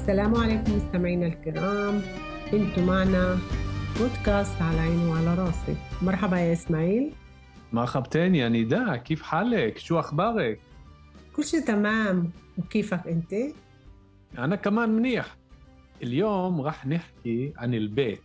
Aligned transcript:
السلام 0.00 0.34
عليكم 0.34 0.76
مستمعينا 0.76 1.26
الكرام 1.26 2.02
انتم 2.52 2.86
معنا 2.86 3.38
بودكاست 3.98 4.62
على 4.62 4.80
عيني 4.80 5.04
وعلى 5.10 5.34
راسي 5.34 5.76
مرحبا 6.02 6.38
يا 6.38 6.52
اسماعيل 6.52 7.12
مرحبتين 7.72 8.34
يا 8.34 8.48
نداء 8.48 8.96
كيف 8.96 9.22
حالك 9.22 9.78
شو 9.78 9.98
اخبارك 9.98 10.60
كل 11.36 11.44
شيء 11.44 11.60
تمام 11.60 12.30
وكيفك 12.58 13.06
انت 13.06 13.34
انا 14.38 14.56
كمان 14.56 14.88
منيح 14.88 15.36
اليوم 16.02 16.60
راح 16.60 16.86
نحكي 16.86 17.52
عن 17.56 17.74
البيت 17.74 18.20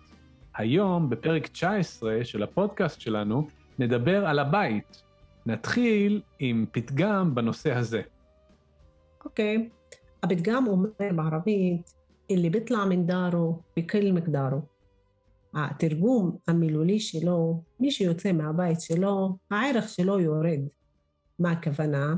היום 0.56 1.10
בפרק 1.10 1.48
19 1.48 2.24
של 2.24 2.44
הפודקאסט 2.44 3.02
שלנו 3.02 3.48
נדבר 3.80 4.26
על 4.26 4.40
הבית. 4.40 5.04
נתחיל 5.46 6.22
עם 6.40 6.66
פתגם 6.72 7.36
בנושא 7.36 7.74
הזה. 7.74 8.02
اوكي 9.26 9.70
הפתגם 10.26 10.68
אומר 10.68 10.90
בערבית, 11.16 11.94
اللي 12.32 12.50
بيطلع 12.50 12.86
من 12.86 13.06
داره 13.06 13.60
بكل 13.78 14.14
مقداره. 14.14 14.62
התרגום 15.54 16.38
המילולי 16.48 17.00
שלו, 17.00 17.62
מי 17.80 17.92
שיוצא 17.92 18.32
מהבית 18.32 18.82
שלו, 18.82 19.38
הערך 19.52 19.90
שלו 19.90 20.20
יורד. 20.20 20.60
מה 21.40 21.52
הכוונה? 21.52 22.16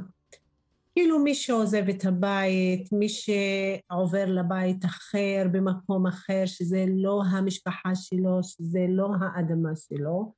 כאילו 0.95 1.19
מי 1.19 1.35
שעוזב 1.35 1.89
את 1.89 2.05
הבית, 2.05 2.91
מי 2.91 3.09
שעובר 3.09 4.25
לבית 4.25 4.85
אחר, 4.85 5.47
במקום 5.51 6.07
אחר, 6.07 6.43
שזה 6.45 6.85
לא 6.89 7.23
המשפחה 7.31 7.95
שלו, 7.95 8.43
שזה 8.43 8.85
לא 8.89 9.09
האדמה 9.21 9.75
שלו, 9.75 10.33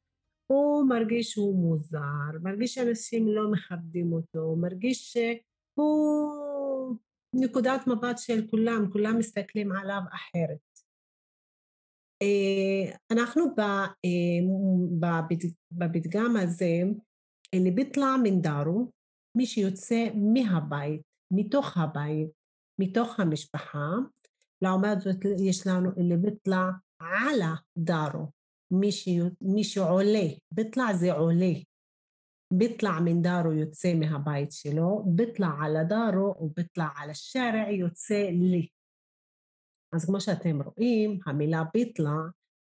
הוא 0.48 0.88
מרגיש 0.90 1.32
שהוא 1.32 1.56
מוזר, 1.56 2.40
מרגיש 2.44 2.76
שאנשים 2.76 3.28
לא 3.28 3.52
מכבדים 3.52 4.14
אותו, 4.14 4.56
מרגיש 4.58 5.14
שהוא 5.14 6.46
נקודת 7.35 7.87
מבט 7.87 8.19
של 8.19 8.47
כולם, 8.51 8.91
כולם 8.93 9.19
מסתכלים 9.19 9.73
עליו 9.73 10.01
אחרת. 10.15 10.59
אה, 12.23 12.97
אנחנו 13.11 13.45
אה, 13.59 14.07
בפתגם 15.73 16.37
הזה, 16.37 16.83
לביטלה 17.55 18.17
מנדרו, 18.23 18.91
מי 19.37 19.47
שיוצא 19.47 20.07
מהבית, 20.15 21.01
מתוך 21.33 21.77
הבית, 21.77 22.29
מתוך 22.81 23.21
המשפחה, 23.21 23.89
לעומת 24.63 25.01
זאת 25.01 25.17
יש 25.39 25.67
לנו 25.67 25.91
לביטלה 25.97 26.71
עלה 26.99 27.55
דרו, 27.77 28.27
מי 29.41 29.65
שעולה, 29.65 30.27
ביטלה 30.53 30.95
זה 30.95 31.13
עולה, 31.13 31.53
بيطلع 32.53 33.01
من 33.01 33.23
داره 33.23 33.55
يتسي 33.55 33.89
يوتسى 33.89 33.95
מהבית 33.95 34.53
شلو 34.53 35.03
بيطلع 35.03 35.49
على 35.49 35.85
داره 35.85 36.37
وبيطلع 36.43 36.93
على 36.97 37.11
الشارع 37.11 37.69
يتسي 37.69 38.31
لي 38.31 38.71
אז 39.95 40.07
כמו 40.07 40.21
שאתם 40.21 40.63
רואים, 40.63 41.19
המילה 41.27 41.63
ביטלה 41.75 42.17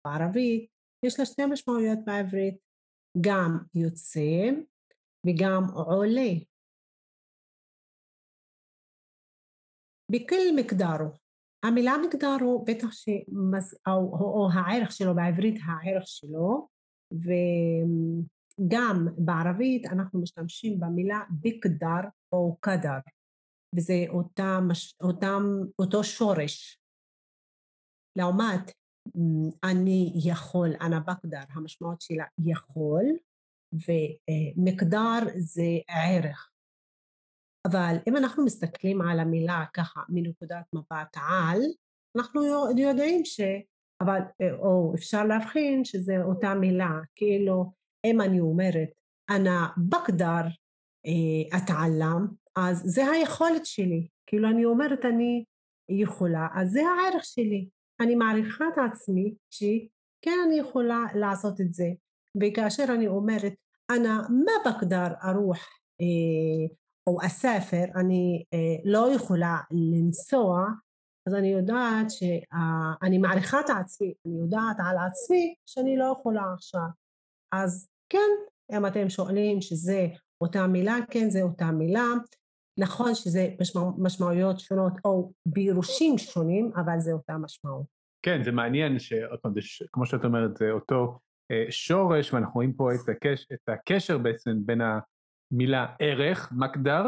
בערבית, 0.04 0.70
יש 1.06 1.18
לה 1.18 1.26
שתי 1.26 1.46
משמעויות 1.46 1.98
בעברית, 2.04 2.54
גם 3.20 3.58
יוצא 3.74 4.50
וגם 5.26 5.62
עולה. 5.74 6.30
בכל 10.12 10.56
מגדרו, 10.56 11.10
המילה 11.64 11.92
מגדרו 12.06 12.64
בטח 12.64 12.92
שמס... 12.92 13.74
או, 13.86 13.92
או, 13.92 14.44
או 14.44 14.48
הערך 14.52 14.92
שלו 14.92 15.14
בעברית 15.14 15.60
הערך 15.64 16.06
שלו, 16.06 16.68
ו... 17.12 17.30
גם 18.68 19.06
בערבית 19.18 19.86
אנחנו 19.86 20.22
משתמשים 20.22 20.80
במילה 20.80 21.20
בקדר 21.30 22.08
או 22.32 22.56
קדר, 22.60 22.98
וזה 23.76 24.04
אותה, 24.08 24.58
אותם, 25.00 25.42
אותו 25.78 26.04
שורש. 26.04 26.78
לעומת 28.16 28.70
אני 29.64 30.12
יכול, 30.24 30.68
אנא 30.80 30.98
בקדר, 30.98 31.42
המשמעות 31.50 32.00
שלה 32.00 32.24
יכול, 32.38 33.04
ומקדר 33.72 35.18
זה 35.36 35.78
ערך. 35.88 36.50
אבל 37.68 37.96
אם 38.08 38.16
אנחנו 38.16 38.44
מסתכלים 38.44 39.00
על 39.00 39.20
המילה 39.20 39.64
ככה 39.74 40.00
מנקודת 40.08 40.64
מבט 40.74 41.16
על, 41.16 41.60
אנחנו 42.16 42.42
יודעים 42.78 43.24
ש... 43.24 43.40
אבל, 44.00 44.20
או 44.58 44.92
אפשר 44.94 45.24
להבחין 45.24 45.84
שזה 45.84 46.22
אותה 46.22 46.54
מילה, 46.54 47.00
כאילו 47.14 47.72
אם 48.04 48.20
אני 48.20 48.40
אומרת, 48.40 48.88
אנא 49.30 49.66
בקדר 49.76 50.42
אתעלם, 51.56 52.26
אז 52.56 52.82
זה 52.84 53.10
היכולת 53.10 53.66
שלי. 53.66 54.08
כאילו 54.26 54.48
אני 54.48 54.64
אומרת 54.64 55.04
אני 55.04 55.44
יכולה, 55.88 56.48
אז 56.54 56.70
זה 56.70 56.80
הערך 56.80 57.24
שלי. 57.24 57.68
אני 58.00 58.14
מעריכה 58.14 58.64
את 58.72 58.78
עצמי 58.92 59.34
שכן 59.50 60.38
אני 60.46 60.58
יכולה 60.58 61.04
לעשות 61.14 61.60
את 61.60 61.74
זה. 61.74 61.86
וכאשר 62.42 62.84
אני 62.94 63.06
אומרת, 63.06 63.52
אנא 63.90 64.14
מה 64.44 64.52
בקדר 64.66 65.06
ארוח 65.24 65.68
או 67.06 67.18
אספר, 67.26 67.84
אני 68.00 68.44
לא 68.84 69.12
יכולה 69.14 69.56
לנסוע, 69.70 70.66
אז 71.28 71.34
אני 71.34 71.48
יודעת 71.48 72.10
שאני 72.10 73.18
מעריכה 73.18 73.60
את 73.60 73.70
עצמי, 73.80 74.14
אני 74.26 74.38
יודעת 74.38 74.76
על 74.78 74.96
עצמי 74.98 75.54
שאני 75.66 75.96
לא 75.96 76.14
יכולה 76.18 76.42
עכשיו. 76.54 76.88
אז 77.52 77.88
כן, 78.08 78.30
אם 78.72 78.86
אתם 78.86 79.08
שואלים 79.08 79.60
שזה 79.60 80.06
אותה 80.40 80.66
מילה, 80.66 80.96
כן 81.10 81.30
זה 81.30 81.42
אותה 81.42 81.70
מילה. 81.70 82.06
נכון 82.78 83.14
שזה 83.14 83.48
משמע, 83.60 83.82
משמעויות 83.98 84.60
שונות 84.60 84.92
או 85.04 85.32
בירושים 85.46 86.18
שונים, 86.18 86.70
אבל 86.76 86.98
זה 86.98 87.12
אותה 87.12 87.38
משמעות. 87.38 87.86
כן, 88.22 88.42
זה 88.42 88.52
מעניין 88.52 88.98
שעוד 88.98 89.38
פעם, 89.40 89.52
כמו 89.92 90.06
שאת 90.06 90.24
אומרת, 90.24 90.56
זה 90.56 90.70
אותו 90.70 91.18
אה, 91.50 91.64
שורש, 91.70 92.34
ואנחנו 92.34 92.54
רואים 92.54 92.72
פה 92.72 92.88
את 92.94 93.08
הקשר, 93.08 93.54
את 93.54 93.68
הקשר 93.68 94.18
בעצם 94.18 94.66
בין 94.66 94.80
המילה 94.80 95.86
ערך, 95.98 96.52
מקדר, 96.52 97.04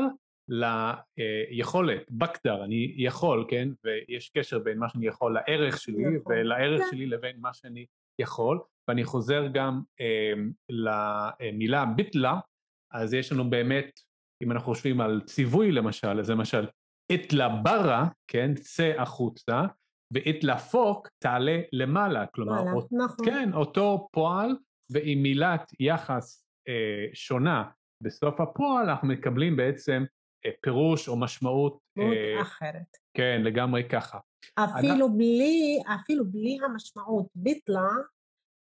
ליכולת, 0.48 2.10
בקדר, 2.10 2.64
אני 2.64 2.94
יכול, 2.96 3.46
כן? 3.48 3.68
ויש 3.84 4.30
קשר 4.36 4.58
בין 4.58 4.78
מה 4.78 4.88
שאני 4.88 5.06
יכול 5.06 5.34
לערך 5.34 5.78
שלי, 5.78 6.16
יכול. 6.16 6.34
ולערך 6.34 6.80
כן. 6.80 6.86
שלי 6.90 7.06
לבין 7.06 7.36
מה 7.40 7.54
שאני 7.54 7.86
יכול. 8.19 8.60
ואני 8.88 9.04
חוזר 9.04 9.47
גם 9.53 9.82
אה, 10.00 10.32
למילה 10.69 11.84
ביטלה, 11.87 12.41
אז 12.93 13.15
יש 13.15 13.32
לנו 13.32 13.50
באמת, 13.50 14.00
אם 14.43 14.53
אנחנו 14.53 14.66
חושבים 14.66 15.00
על 15.00 15.21
ציווי 15.27 15.72
למשל, 15.72 16.21
אז 16.21 16.31
למשל, 16.31 16.66
את 17.15 17.32
לברה, 17.32 18.09
כן, 18.31 18.54
צא 18.54 18.93
החוצה, 18.99 19.62
ואת 20.12 20.44
לפוק 20.44 21.09
תעלה 21.19 21.60
למעלה, 21.72 22.27
כלומר, 22.27 22.53
וואלה, 22.53 22.72
אות, 22.72 22.88
נכון. 22.93 23.27
כן, 23.27 23.53
אותו 23.53 24.09
פועל, 24.12 24.56
ועם 24.93 25.22
מילת 25.22 25.71
יחס 25.81 26.47
אה, 26.69 27.06
שונה 27.15 27.71
בסוף 28.03 28.41
הפועל, 28.41 28.91
אנחנו 28.91 29.09
מקבלים 29.09 29.56
בעצם 29.56 30.04
פירוש 30.60 31.09
או 31.09 31.16
משמעות 31.16 31.78
אה, 31.98 32.42
אחרת. 32.42 32.97
כן, 33.15 33.41
לגמרי 33.44 33.88
ככה. 33.88 34.18
אפילו 34.54 35.06
אני... 35.06 35.16
בלי, 35.16 35.83
אפילו 35.94 36.24
בלי 36.30 36.59
המשמעות 36.65 37.27
ביטלה, 37.34 37.88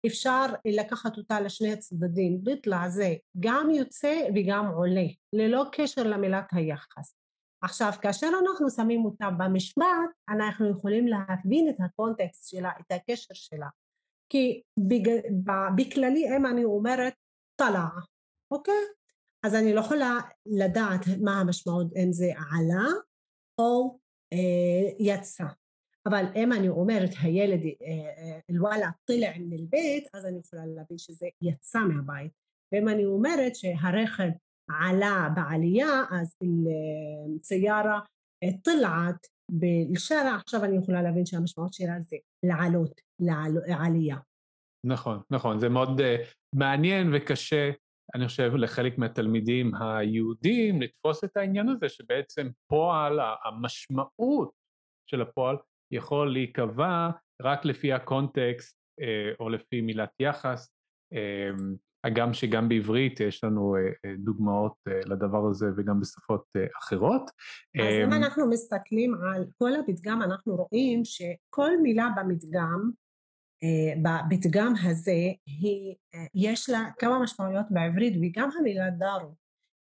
אפשר 0.07 0.47
לקחת 0.65 1.19
אותה 1.19 1.41
לשני 1.41 1.73
הצדדים, 1.73 2.45
ביטלה 2.45 2.89
זה 2.89 3.15
גם 3.41 3.71
יוצא 3.71 4.21
וגם 4.35 4.67
עולה, 4.67 5.07
ללא 5.33 5.65
קשר 5.73 6.03
למילת 6.03 6.47
היחס. 6.53 7.15
עכשיו, 7.63 7.93
כאשר 8.03 8.31
אנחנו 8.43 8.71
שמים 8.71 9.05
אותה 9.05 9.31
במשפט, 9.39 9.85
אנחנו 10.29 10.71
יכולים 10.71 11.07
להבין 11.09 11.69
את 11.69 11.77
הקונטקסט 11.85 12.51
שלה, 12.51 12.71
את 12.81 12.93
הקשר 12.93 13.35
שלה. 13.35 13.69
כי 14.29 14.63
בג... 14.79 15.09
בכללי, 15.77 16.37
אם 16.37 16.47
אני 16.47 16.65
אומרת 16.65 17.15
טלע, 17.57 17.87
אוקיי? 18.51 18.85
אז 19.45 19.55
אני 19.55 19.75
לא 19.75 19.81
יכולה 19.81 20.19
לדעת 20.47 21.01
מה 21.23 21.41
המשמעות 21.41 21.87
אם 21.97 22.13
זה 22.13 22.27
עלה 22.53 22.89
או 23.61 23.99
אה, 24.33 24.91
יצא. 24.99 25.45
אבל 26.09 26.25
אם 26.37 26.53
אני 26.53 26.69
אומרת 26.69 27.11
הילד 27.23 27.61
אה, 27.65 27.71
אה, 27.89 28.39
אלוואלה 28.51 28.91
טילע 29.05 29.31
מן 29.39 29.53
אל-בית 29.53 30.09
אז 30.15 30.27
אני 30.27 30.39
יכולה 30.39 30.67
להבין 30.67 30.99
שזה 30.99 31.27
יצא 31.43 31.79
מהבית. 31.79 32.33
ואם 32.73 32.89
אני 32.89 33.05
אומרת 33.05 33.55
שהרכב 33.55 34.31
עלה 34.71 35.29
בעלייה 35.35 36.03
אז 36.11 36.37
אה, 36.43 37.43
סיארה 37.43 38.01
טילעת 38.65 39.27
בלשרה, 39.51 40.37
עכשיו 40.37 40.65
אני 40.65 40.77
יכולה 40.77 41.03
להבין 41.03 41.27
שהמשמעות 41.27 41.75
שלה 41.75 42.01
זה 42.01 42.17
לעלות, 42.43 43.01
לעלייה. 43.69 44.17
נכון, 44.87 45.21
נכון, 45.31 45.61
זה 45.61 45.69
מאוד 45.69 46.01
מעניין 46.55 47.11
וקשה 47.15 47.71
אני 48.15 48.29
חושב, 48.29 48.53
לחלק 48.55 48.99
מהתלמידים 48.99 49.75
היהודים 49.75 50.83
לתפוס 50.83 51.25
את 51.25 51.37
העניין 51.37 51.69
הזה, 51.69 51.89
שבעצם 51.89 52.49
פועל, 52.67 53.19
המשמעות 53.45 54.51
של 55.11 55.23
הפועל 55.23 55.57
יכול 55.91 56.33
להיקבע 56.33 57.11
רק 57.43 57.65
לפי 57.65 57.93
הקונטקסט 57.93 58.79
uh, 59.01 59.05
או 59.41 59.49
לפי 59.49 59.81
מילת 59.81 60.11
יחס. 60.21 60.69
Uh, 61.15 61.17
הגם 62.05 62.35
שגם 62.35 62.69
בעברית 62.69 63.21
יש 63.21 63.45
לנו 63.45 63.77
דוגמאות 64.19 64.75
לדבר 64.87 65.47
הזה 65.51 65.67
וגם 65.77 66.01
בשפות 66.01 66.45
אחרות. 66.83 67.31
אז 67.81 67.95
אם 68.07 68.13
אנחנו 68.13 68.51
מסתכלים 68.51 69.15
על 69.15 69.45
כל 69.59 69.71
הפתגם, 69.81 70.23
אנחנו 70.23 70.57
רואים 70.57 71.05
שכל 71.05 71.71
מילה 71.83 72.09
במדגם, 72.17 72.91
בפתגם 74.03 74.73
הזה, 74.83 75.33
היא, 75.47 75.95
יש 76.35 76.71
לה 76.71 76.91
כמה 76.99 77.19
משמעויות 77.19 77.67
בעברית 77.71 78.15
וגם 78.23 78.49
המילה 78.59 78.91
דארו. 78.91 79.35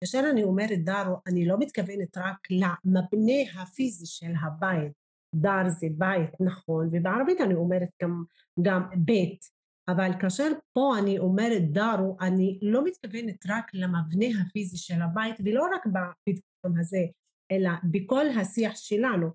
כאשר 0.01 0.23
אני 0.31 0.43
אומרת 0.43 0.79
דארו, 0.83 1.15
אני 1.27 1.45
לא 1.45 1.59
מתכוונת 1.59 2.17
רק 2.17 2.37
למבנה 2.51 3.61
הפיזי 3.61 4.05
של 4.05 4.31
הבית. 4.41 4.91
דר 5.35 5.69
זה 5.69 5.87
בית, 5.97 6.29
נכון, 6.39 6.89
ובערבית 6.91 7.41
אני 7.41 7.53
אומרת 7.53 7.89
גם, 8.03 8.23
גם 8.61 8.83
בית. 8.97 9.45
אבל 9.87 10.11
כאשר 10.19 10.51
פה 10.73 10.93
אני 10.99 11.19
אומרת 11.19 11.71
דארו, 11.71 12.17
אני 12.21 12.59
לא 12.61 12.83
מתכוונת 12.85 13.45
רק 13.49 13.73
למבנה 13.73 14.25
הפיזי 14.41 14.77
של 14.77 15.01
הבית, 15.01 15.35
ולא 15.45 15.67
רק 15.75 15.85
בפתגם 15.85 16.79
הזה, 16.79 17.05
אלא 17.51 17.69
בכל 17.83 18.25
השיח 18.29 18.75
שלנו. 18.75 19.29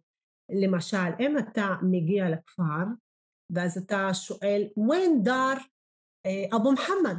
למשל, 0.62 1.08
אם 1.20 1.38
אתה 1.38 1.66
מגיע 1.82 2.31
לכפר, 2.31 2.84
ואז 3.50 3.78
אתה 3.78 4.14
שואל, 4.14 4.69
ווין 4.76 5.22
דאר 5.22 5.54
אבו 6.56 6.70
מוחמד? 6.70 7.16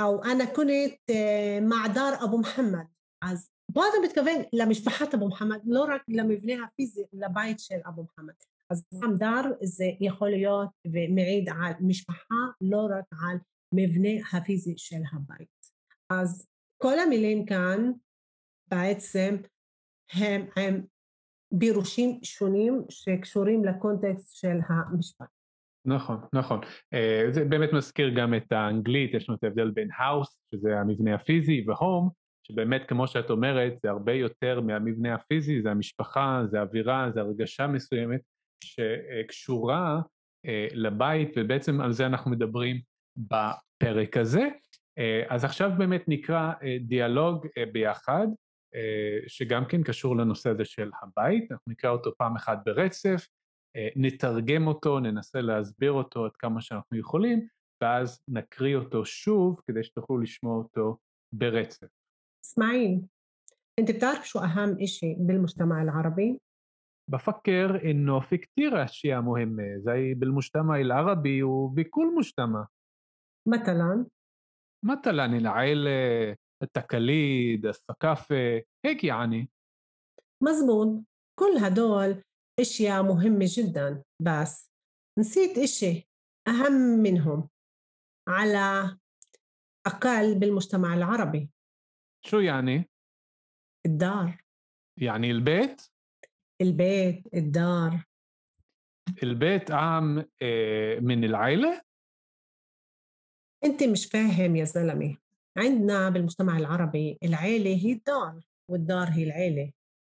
או 0.00 0.24
אנה 0.24 0.54
קונת 0.54 0.94
מעדר 1.62 2.24
אבו 2.24 2.38
מוחמד. 2.38 2.84
אז 3.22 3.50
פה 3.74 3.80
אתה 3.80 3.96
מתכוון 4.04 4.42
למשפחת 4.52 5.14
אבו 5.14 5.28
מוחמד, 5.28 5.60
לא 5.64 5.84
רק 5.84 6.02
למבנה 6.08 6.64
הפיזי, 6.64 7.04
לבית 7.12 7.60
של 7.60 7.78
אבו 7.88 8.02
מוחמד. 8.02 8.34
אז 8.70 8.84
גם 9.02 9.14
דר 9.16 9.42
זה 9.62 9.84
יכול 10.00 10.30
להיות 10.30 10.68
ומעיד 10.86 11.48
על 11.48 11.72
משפחה, 11.80 12.34
לא 12.60 12.88
רק 12.98 13.04
על 13.12 13.36
מבנה 13.74 14.10
הפיזי 14.32 14.74
של 14.76 15.00
הבית. 15.12 15.66
אז 16.10 16.46
כל 16.82 16.98
המילים 16.98 17.46
כאן 17.46 17.92
בעצם 18.70 19.36
הם 20.12 20.46
הם 20.56 20.86
פירושים 21.58 22.18
שונים 22.22 22.82
שקשורים 22.88 23.64
לקונטקסט 23.64 24.36
של 24.36 24.58
המשפט. 24.68 25.26
נכון, 25.84 26.16
נכון. 26.32 26.60
אה, 26.94 27.24
זה 27.28 27.44
באמת 27.44 27.72
מזכיר 27.72 28.08
גם 28.08 28.34
את 28.34 28.52
האנגלית, 28.52 29.14
יש 29.14 29.28
לנו 29.28 29.38
את 29.38 29.44
ההבדל 29.44 29.70
בין 29.70 29.88
האוס, 29.96 30.36
שזה 30.54 30.80
המבנה 30.80 31.14
הפיזי, 31.14 31.64
והום, 31.66 32.10
שבאמת 32.42 32.82
כמו 32.88 33.06
שאת 33.06 33.30
אומרת, 33.30 33.72
זה 33.82 33.90
הרבה 33.90 34.12
יותר 34.12 34.60
מהמבנה 34.60 35.14
הפיזי, 35.14 35.62
זה 35.62 35.70
המשפחה, 35.70 36.42
זה 36.50 36.60
אווירה, 36.60 37.10
זה 37.14 37.20
הרגשה 37.20 37.66
מסוימת, 37.66 38.20
שקשורה 38.64 40.00
אה, 40.46 40.66
לבית, 40.72 41.34
ובעצם 41.36 41.80
על 41.80 41.92
זה 41.92 42.06
אנחנו 42.06 42.30
מדברים 42.30 42.80
בפרק 43.16 44.16
הזה. 44.16 44.48
אה, 44.98 45.22
אז 45.28 45.44
עכשיו 45.44 45.70
באמת 45.78 46.04
נקרא 46.08 46.52
דיאלוג 46.80 47.46
ביחד, 47.72 48.26
שגם 49.27 49.65
כן 49.65 49.83
קשור 49.83 50.17
לנושא 50.17 50.49
הזה 50.49 50.65
של 50.65 50.91
הבית, 51.01 51.51
אנחנו 51.51 51.71
נקרא 51.71 51.89
אותו 51.89 52.11
פעם 52.17 52.35
אחת 52.35 52.57
ברצף, 52.65 53.27
נתרגם 53.95 54.67
אותו, 54.67 54.99
ננסה 54.99 55.41
להסביר 55.41 55.91
אותו 55.91 56.25
עד 56.25 56.31
כמה 56.37 56.61
שאנחנו 56.61 56.97
יכולים, 56.97 57.47
ואז 57.83 58.23
נקריא 58.27 58.75
אותו 58.75 59.05
שוב 59.05 59.61
כדי 59.67 59.83
שתוכלו 59.83 60.17
לשמוע 60.17 60.57
אותו 60.57 60.97
ברצף. 61.35 61.87
اسماعيل 62.45 63.01
انت 63.79 63.91
بتعرف 63.91 64.27
شو 64.27 64.39
اهم 64.39 64.77
اشي 64.81 65.15
بالمجتمع 65.19 65.81
العربي 65.81 66.39
بفكر 67.11 67.91
إنه 67.91 68.19
في 68.19 68.37
كتير 68.37 68.83
أشياء 68.83 69.21
مهمة 69.21 69.77
زي 69.77 70.13
بالمجتمع 70.13 70.81
العربي 70.81 71.43
وبكل 71.43 72.15
مجتمع 72.17 72.67
مثلا 73.47 74.05
مثلا 74.85 75.25
العيلة 75.25 76.35
التقاليد 76.62 77.66
الثقافة 77.66 78.62
هيك 78.84 79.04
يعني 79.04 79.50
مزبوط 80.42 81.04
كل 81.38 81.56
هدول 81.58 82.22
إشياء 82.60 83.02
مهمة 83.02 83.46
جدا 83.48 84.02
بس 84.22 84.70
نسيت 85.18 85.58
إشي 85.58 86.08
أهم 86.48 86.72
منهم 87.02 87.48
على 88.28 88.96
أقل 89.86 90.38
بالمجتمع 90.38 90.94
العربي 90.94 91.50
شو 92.26 92.38
يعني؟ 92.38 92.90
الدار 93.86 94.42
يعني 95.00 95.30
البيت؟ 95.30 95.82
البيت 96.60 97.34
الدار 97.34 98.04
البيت 99.22 99.70
أهم 99.70 100.14
من 101.02 101.24
العيلة؟ 101.24 101.82
أنت 103.64 103.82
مش 103.82 104.06
فاهم 104.06 104.56
يا 104.56 104.64
زلمة 104.64 105.16
عندنا 105.58 106.08
بالمجتمع 106.08 106.58
العربي 106.58 107.18
العيلة 107.24 107.70
هي 107.70 107.92
الدار 107.92 108.40
والدار 108.70 109.08
هي 109.08 109.24
العيلة. 109.24 109.72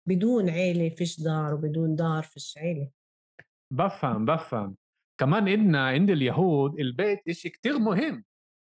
بدون 0.08 0.50
عيلة 0.50 0.88
فيش 0.88 1.20
دار 1.20 1.54
وبدون 1.54 1.96
دار 1.96 2.22
فيش 2.22 2.58
عيلة. 2.58 2.90
بفهم 3.72 4.24
بفهم. 4.24 4.76
كمان 5.20 5.48
إلنا 5.48 5.88
عند 5.88 6.10
اليهود 6.10 6.80
البيت 6.80 7.28
إشي 7.28 7.48
كتير 7.48 7.78
مهم. 7.78 8.24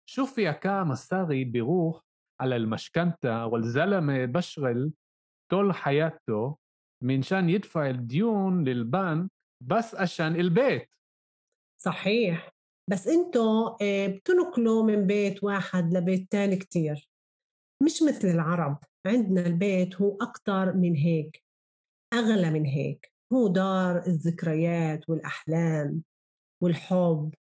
شوفي 0.08 0.52
كام 0.52 0.88
مصاري 0.88 1.44
بيروح 1.44 2.00
على 2.40 2.56
المشكنتة 2.56 3.46
والزلمة 3.46 4.24
بشغل 4.24 4.92
طول 5.50 5.74
حياته 5.74 6.56
من 7.02 7.22
شان 7.22 7.50
يدفع 7.50 7.90
الديون 7.90 8.64
للبنك 8.64 9.30
بس 9.62 9.94
عشان 9.94 10.36
البيت؟ 10.36 10.88
صحيح. 11.78 12.53
بس 12.90 13.08
أنتوا 13.08 13.76
آه، 13.82 14.06
بتنقلوا 14.06 14.82
من 14.82 15.06
بيت 15.06 15.44
واحد 15.44 15.94
لبيت 15.94 16.30
تاني 16.30 16.56
كتير. 16.56 17.08
مش 17.82 18.02
مثل 18.02 18.28
العرب. 18.28 18.78
عندنا 19.06 19.46
البيت 19.46 19.94
هو 19.94 20.16
أكتر 20.20 20.72
من 20.72 20.94
هيك 20.94 21.42
أغلى 22.14 22.50
من 22.50 22.64
هيك. 22.64 23.12
هو 23.32 23.48
دار 23.48 24.06
الذكريات 24.06 25.08
والأحلام 25.10 26.02
والحب 26.62 27.34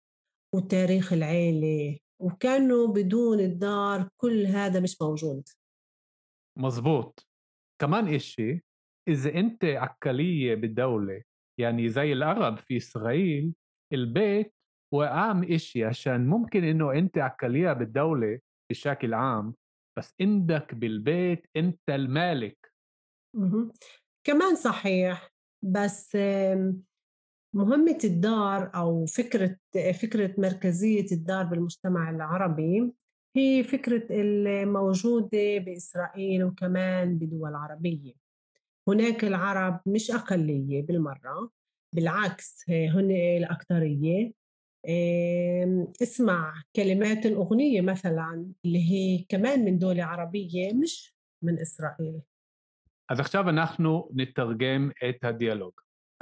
وتاريخ 0.54 1.12
العيلة 1.12 1.98
وكانوا 2.20 2.86
بدون 2.86 3.40
الدار 3.40 4.08
كل 4.16 4.46
هذا 4.46 4.80
مش 4.80 5.02
موجود. 5.02 5.48
مزبوط. 6.58 7.26
كمان 7.80 8.14
إشي 8.14 8.64
إذا 9.08 9.34
أنت 9.34 9.64
عكلية 9.64 10.54
بالدولة 10.54 11.22
يعني 11.60 11.88
زي 11.88 12.12
العرب 12.12 12.58
في 12.58 12.76
إسرائيل 12.76 13.54
البيت 13.92 14.54
هو 14.94 15.02
أهم 15.02 15.44
إشي 15.52 15.84
عشان 15.84 16.26
ممكن 16.26 16.64
إنه 16.64 16.92
أنت 16.92 17.18
عكلية 17.18 17.72
بالدولة 17.72 18.38
بشكل 18.70 19.14
عام 19.14 19.54
بس 19.98 20.14
عندك 20.20 20.74
بالبيت 20.74 21.46
أنت 21.56 21.90
المالك. 21.90 22.72
كمان 24.24 24.54
صحيح 24.56 25.32
بس 25.62 26.16
مهمة 27.54 27.98
الدار 28.04 28.70
أو 28.74 29.06
فكرة 29.06 29.56
فكرة 30.02 30.34
مركزية 30.38 31.06
الدار 31.12 31.44
بالمجتمع 31.44 32.10
العربي 32.10 32.92
هي 33.36 33.64
فكرة 33.64 34.06
الموجودة 34.10 35.58
بإسرائيل 35.58 36.44
وكمان 36.44 37.18
بدول 37.18 37.54
عربية. 37.54 38.12
هناك 38.88 39.24
العرب 39.24 39.80
مش 39.86 40.10
أقلية 40.10 40.82
بالمرة 40.82 41.50
بالعكس 41.94 42.64
هن 42.70 43.10
الأكثرية. 43.10 44.32
اسمع 46.01 46.53
كلمات 46.75 47.25
الأغنية 47.25 47.81
مثلا 47.81 48.51
اللي 48.65 48.91
هي 48.91 49.25
كمان 49.29 49.65
من 49.65 49.77
دولة 49.77 50.03
عربية 50.03 50.73
مش 50.73 51.15
من 51.43 51.59
إسرائيل 51.59 52.21
אז 53.09 53.19
עכשיו 53.19 53.49
אנחנו 53.49 54.09
נתרגם 54.13 54.89
את 55.09 55.23
הדיאלוג. 55.23 55.71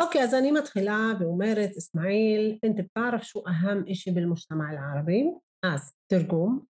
أوكي 0.02 0.24
אז 0.24 0.34
אני 0.34 0.52
מתחילה 0.52 1.12
ואומרת, 1.20 1.70
إسماعيل 1.78 2.60
أنت 2.64 2.82
بتعرف 2.82 3.26
شو 3.26 3.40
أهم 3.40 3.86
إشي 3.88 4.12
بالمجتمع 4.12 4.72
العربي? 4.72 5.32
אז 5.66 5.94
תרגום, 6.08 6.66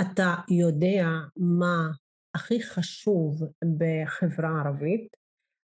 אתה 0.00 0.34
יודע 0.50 1.08
מה 1.36 1.90
הכי 2.34 2.62
חשוב 2.62 3.42
בחברה 3.78 4.60
ערבית? 4.60 5.16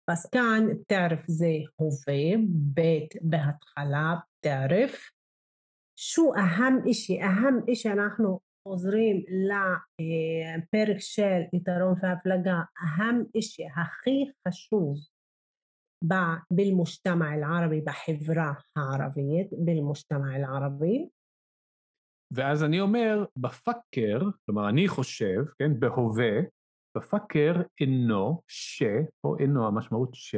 بس 0.10 0.28
كان 0.28 0.74
بتعرف 0.74 1.32
زي 1.32 1.66
هوفي 1.82 2.38
بيت 2.50 3.14
בהתחלה 3.22 4.16
بتعرف 4.40 5.12
شو 6.00 6.34
أهم 6.34 6.90
إشي 6.90 7.24
أهم 7.24 7.64
إشي 7.70 7.90
نحن 7.90 8.38
חוזרים 8.68 9.24
לפרק 10.58 11.00
של 11.00 11.42
יתרון 11.54 11.94
והפלגה, 12.02 12.62
אהם 12.84 13.24
אישי 13.36 13.64
הכי 13.66 14.32
חשוב 14.48 14.98
بالمجتمع 16.52 17.36
العربي 17.36 17.82
בחברה 17.82 18.54
הערבית, 18.76 19.50
بالمجتمع 19.66 20.36
العربي. 20.36 21.10
ואז 22.32 22.64
אני 22.64 22.82
אומר, 22.82 23.26
בפקר, 23.38 24.20
כלומר 24.46 24.70
אני 24.70 24.88
חושב, 24.88 25.44
כן, 25.60 25.80
בהווה, 25.80 26.42
בפקר 26.98 27.54
אינו 27.82 28.42
ש, 28.48 28.84
או 29.24 29.38
אינו 29.40 29.68
המשמעות 29.68 30.10
ש, 30.14 30.36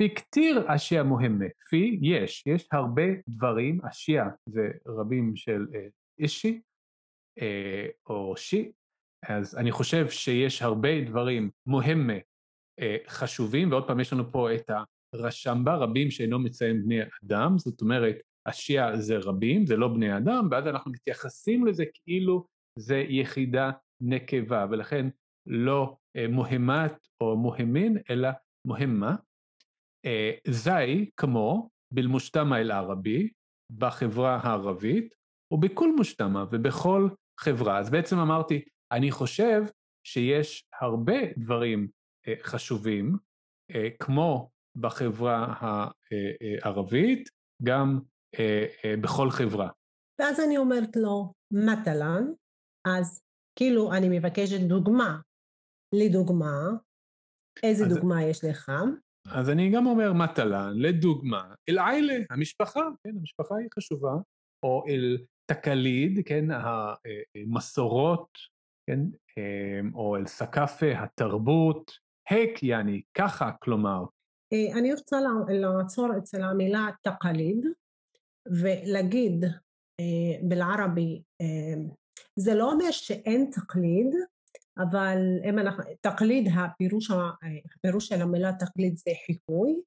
פיקטיר 0.00 0.64
אשיה 0.66 1.02
מוהמה. 1.02 1.44
פי, 1.70 1.98
יש, 2.02 2.42
יש 2.46 2.68
הרבה 2.72 3.02
דברים, 3.28 3.80
אשיה 3.84 4.24
זה 4.46 4.70
רבים 4.86 5.36
של 5.36 5.66
אה, 5.74 5.86
אישי, 6.18 6.60
אה, 7.40 7.86
או 8.06 8.36
שי, 8.36 8.72
אז 9.28 9.56
אני 9.56 9.72
חושב 9.72 10.08
שיש 10.08 10.62
הרבה 10.62 11.04
דברים 11.06 11.50
מוהמה 11.66 12.18
אה, 12.80 12.96
חשובים, 13.08 13.70
ועוד 13.70 13.86
פעם 13.86 14.00
יש 14.00 14.12
לנו 14.12 14.32
פה 14.32 14.54
את 14.54 14.70
הרשמבה, 15.14 15.76
רבים 15.76 16.10
שאינו 16.10 16.38
מציין 16.38 16.82
בני 16.82 17.00
אדם, 17.24 17.58
זאת 17.58 17.80
אומרת, 17.80 18.16
אשיה 18.44 18.96
זה 18.96 19.16
רבים, 19.18 19.66
זה 19.66 19.76
לא 19.76 19.88
בני 19.88 20.16
אדם, 20.16 20.48
ואז 20.50 20.66
אנחנו 20.66 20.90
מתייחסים 20.90 21.66
לזה 21.66 21.84
כאילו 21.94 22.46
זה 22.78 23.04
יחידה 23.08 23.70
נקבה, 24.00 24.66
ולכן 24.70 25.06
לא 25.46 25.96
מוהמת 26.28 26.92
או 27.20 27.36
מוהמין, 27.36 27.98
אלא 28.10 28.28
מוהמה. 28.64 29.16
אה, 30.04 30.30
זי 30.46 31.10
כמו 31.16 31.68
בלמושתמה 31.92 32.60
אל-ערבי, 32.60 33.28
בחברה 33.78 34.38
הערבית, 34.42 35.14
ובכל 35.52 35.96
מושתמה 35.96 36.44
ובכל 36.52 37.08
חברה. 37.40 37.78
אז 37.78 37.90
בעצם 37.90 38.18
אמרתי, 38.18 38.64
אני 38.92 39.10
חושב 39.10 39.62
שיש 40.06 40.64
הרבה 40.80 41.18
דברים 41.36 41.88
אה, 42.28 42.34
חשובים, 42.42 43.16
אה, 43.70 43.88
כמו 43.98 44.50
בחברה 44.76 45.54
הערבית, 45.60 47.28
גם 47.62 48.00
בכל 49.02 49.30
חברה. 49.30 49.68
ואז 50.20 50.40
אני 50.40 50.56
אומרת 50.56 50.96
לו, 50.96 51.32
מטלן, 51.52 52.24
אז 52.86 53.20
כאילו 53.58 53.92
אני 53.92 54.18
מבקשת 54.18 54.60
דוגמה. 54.60 55.18
לדוגמה, 55.94 56.70
איזה 57.62 57.84
אז, 57.84 57.94
דוגמה 57.94 58.22
יש 58.22 58.44
לך? 58.44 58.72
אז 59.34 59.50
אני 59.50 59.70
גם 59.70 59.86
אומר 59.86 60.12
מטלן, 60.12 60.72
לדוגמה, 60.76 61.54
אל-עיילה, 61.68 62.14
המשפחה, 62.30 62.80
כן, 63.04 63.10
המשפחה 63.18 63.56
היא 63.56 63.68
חשובה, 63.74 64.12
או 64.62 64.84
אל 64.88 65.18
תקליד, 65.46 66.20
כן, 66.26 66.44
המסורות, 67.34 68.28
כן, 68.86 69.00
או 69.94 70.16
אל 70.16 70.26
סקאפה, 70.26 70.86
התרבות, 70.96 71.90
היק 72.30 72.62
יעני, 72.62 73.02
ככה, 73.18 73.50
כלומר. 73.62 74.04
אני 74.78 74.92
רוצה 74.92 75.16
לעצור 75.48 76.08
אצל 76.18 76.42
המילה 76.42 76.86
תקליד, 77.02 77.66
ולהגיד 78.48 79.44
בלערבי, 80.48 81.22
זה 82.36 82.54
לא 82.54 82.72
אומר 82.72 82.90
שאין 82.90 83.50
תקליד, 83.52 84.14
אבל 84.82 85.18
אם 85.44 85.58
אנחנו, 85.58 85.84
תקליד, 86.00 86.48
הפירוש, 86.54 87.10
הפירוש 87.76 88.08
של 88.08 88.22
המילה 88.22 88.52
תקליד 88.58 88.96
זה 88.96 89.10
חיקוי, 89.26 89.80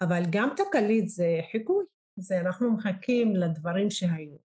אבל 0.00 0.22
גם 0.30 0.48
תקליד 0.56 1.08
זה 1.08 1.40
חיקוי, 1.50 1.84
זה 2.18 2.40
אנחנו 2.40 2.72
מחכים 2.72 3.36
לדברים 3.36 3.90
שהיו. 3.90 4.36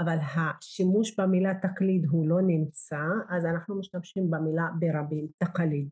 אבל 0.00 0.16
השימוש 0.20 1.20
במילה 1.20 1.52
תקליד 1.62 2.06
הוא 2.10 2.28
לא 2.28 2.42
נמצא, 2.42 3.04
אז 3.28 3.44
אנחנו 3.44 3.78
משתמשים 3.78 4.30
במילה 4.30 4.62
ברבים, 4.78 5.26
תקליד. 5.38 5.88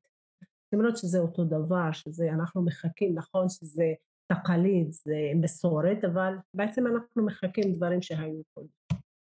למרות 0.72 0.96
שזה 0.96 1.18
אותו 1.18 1.44
דבר, 1.44 1.92
שזה 1.92 2.30
אנחנו 2.30 2.64
מחכים, 2.64 3.14
נכון 3.14 3.48
שזה 3.48 3.84
תקליד, 4.32 4.92
זה 4.92 5.16
מסורת, 5.42 6.04
אבל 6.04 6.34
בעצם 6.54 6.86
אנחנו 6.86 7.26
מחכים 7.26 7.74
דברים 7.74 8.02
שהיו 8.02 8.42
קודם. 8.54 8.68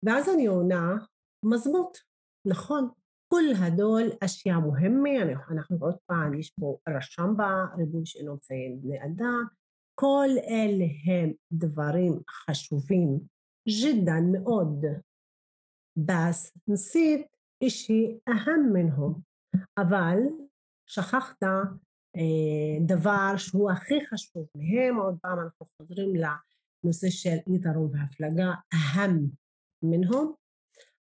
ואז 0.02 0.28
אני 0.34 0.46
עונה, 0.46 0.96
מזמות, 1.44 1.98
נכון, 2.46 2.88
כל 3.29 3.43
הדול 3.59 4.03
אשיה 4.21 4.59
מוהמה, 4.59 5.33
אנחנו 5.51 5.77
עוד 5.79 5.95
פעם, 6.05 6.39
יש 6.39 6.51
פה 6.59 6.77
רשם 6.89 7.33
בה, 7.37 7.65
ריבוי 7.77 8.05
שאינו 8.05 8.33
מציין 8.35 8.81
בני 8.81 9.03
אדם, 9.05 9.45
כל 9.95 10.27
אלה 10.47 10.85
הם 11.05 11.31
דברים 11.51 12.19
חשובים 12.29 13.19
جدا 13.67 14.19
מאוד, 14.31 14.85
בס 15.97 16.51
נסיט 16.67 17.27
אישי 17.61 18.17
אהם 18.29 18.73
מנהם, 18.73 19.13
אבל 19.77 20.17
שכחת 20.89 21.43
אה, 21.43 22.85
דבר 22.85 23.37
שהוא 23.37 23.71
הכי 23.71 24.05
חשוב 24.05 24.47
מהם, 24.55 24.97
עוד 24.97 25.17
פעם 25.21 25.39
אנחנו 25.39 25.65
חוזרים 25.65 26.13
לנושא 26.15 27.09
של 27.09 27.53
יתרון 27.55 27.91
והפלגה, 27.93 28.51
אהם 28.73 29.27
מנהם, 29.83 30.27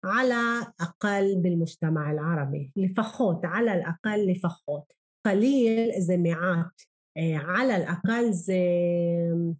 على 0.05 0.73
أقل 0.81 1.35
بالمجتمع 1.41 2.12
العربي 2.12 2.71
לפחות, 2.75 3.45
على 3.45 3.73
الأقل 3.73 4.31
לפחות, 4.31 4.93
قليل 5.27 6.01
זה 6.01 6.17
מעט, 6.17 6.81
على 7.35 7.77
الأقل 7.77 8.31
זה 8.31 8.53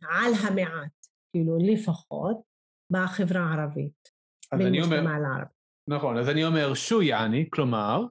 על 0.10 0.34
המעט, 0.34 1.08
כאילו 1.32 1.58
לפחות, 1.58 2.38
בחברה 2.92 3.42
הערבית, 3.42 4.10
במג'תמע 4.54 5.18
אל-ערבי. 5.18 5.54
נכון, 5.90 6.18
אז 6.18 6.30
אני 6.30 6.46
אומר 6.46 6.74
שו 6.74 7.02
יעני, 7.02 7.50
כלומר... 7.50 8.06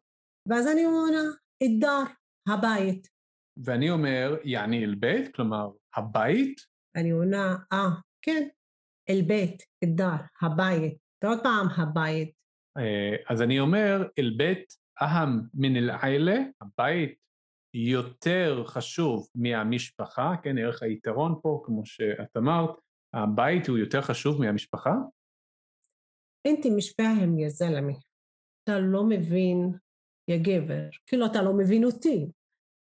ואז 0.49 0.67
אני 0.67 0.87
אומר, 0.87 1.21
אדר, 1.65 2.03
הבית. 2.49 3.09
ואני 3.65 3.91
אומר, 3.91 4.37
יעני 4.45 4.85
אל-בית, 4.85 5.35
כלומר, 5.35 5.71
הבית? 5.97 6.61
אני 6.97 7.11
עונה, 7.11 7.57
אה, 7.73 7.89
כן, 8.23 8.49
אל-בית, 9.11 9.63
אדר, 9.85 10.15
הבית. 10.43 10.99
עוד 11.25 11.43
פעם 11.43 11.67
הבית. 11.77 12.33
אה, 12.79 13.17
אז 13.29 13.43
אני 13.43 13.61
אומר, 13.61 14.09
אל-בית 14.19 14.75
אהם 15.03 15.41
מן 15.55 15.77
אל-עילה, 15.77 16.37
הבית 16.61 17.15
יותר 17.75 18.65
חשוב 18.67 19.29
מהמשפחה, 19.35 20.35
כן, 20.43 20.59
ערך 20.59 20.83
היתרון 20.83 21.35
פה, 21.43 21.63
כמו 21.65 21.87
שאת 21.87 22.37
אמרת, 22.37 22.71
הבית 23.15 23.69
הוא 23.69 23.79
יותר 23.79 24.01
חשוב 24.01 24.41
מהמשפחה? 24.41 24.95
אינתי 26.45 26.71
משפהם 26.71 27.39
יא 27.39 27.49
זלמי. 27.49 27.95
אתה 28.65 28.79
לא 28.79 29.05
מבין, 29.05 29.73
יא 30.29 30.39
גבר, 30.39 30.89
כאילו 31.07 31.27
אתה 31.27 31.43
לא 31.43 31.53
מבין 31.53 31.85
אותי. 31.85 32.27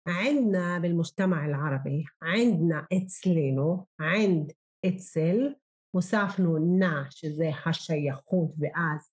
ענדנה 0.08 0.78
بالمجتمع 0.82 1.46
العربي, 1.46 2.04
ענדנה 2.22 2.80
אצלנו, 2.96 3.86
ענד 4.00 4.52
אצל, 4.86 5.52
הוספנו 5.91 6.77
נא 6.79 7.09
שזה 7.09 7.49
השייכות 7.65 8.51
ואז 8.59 9.09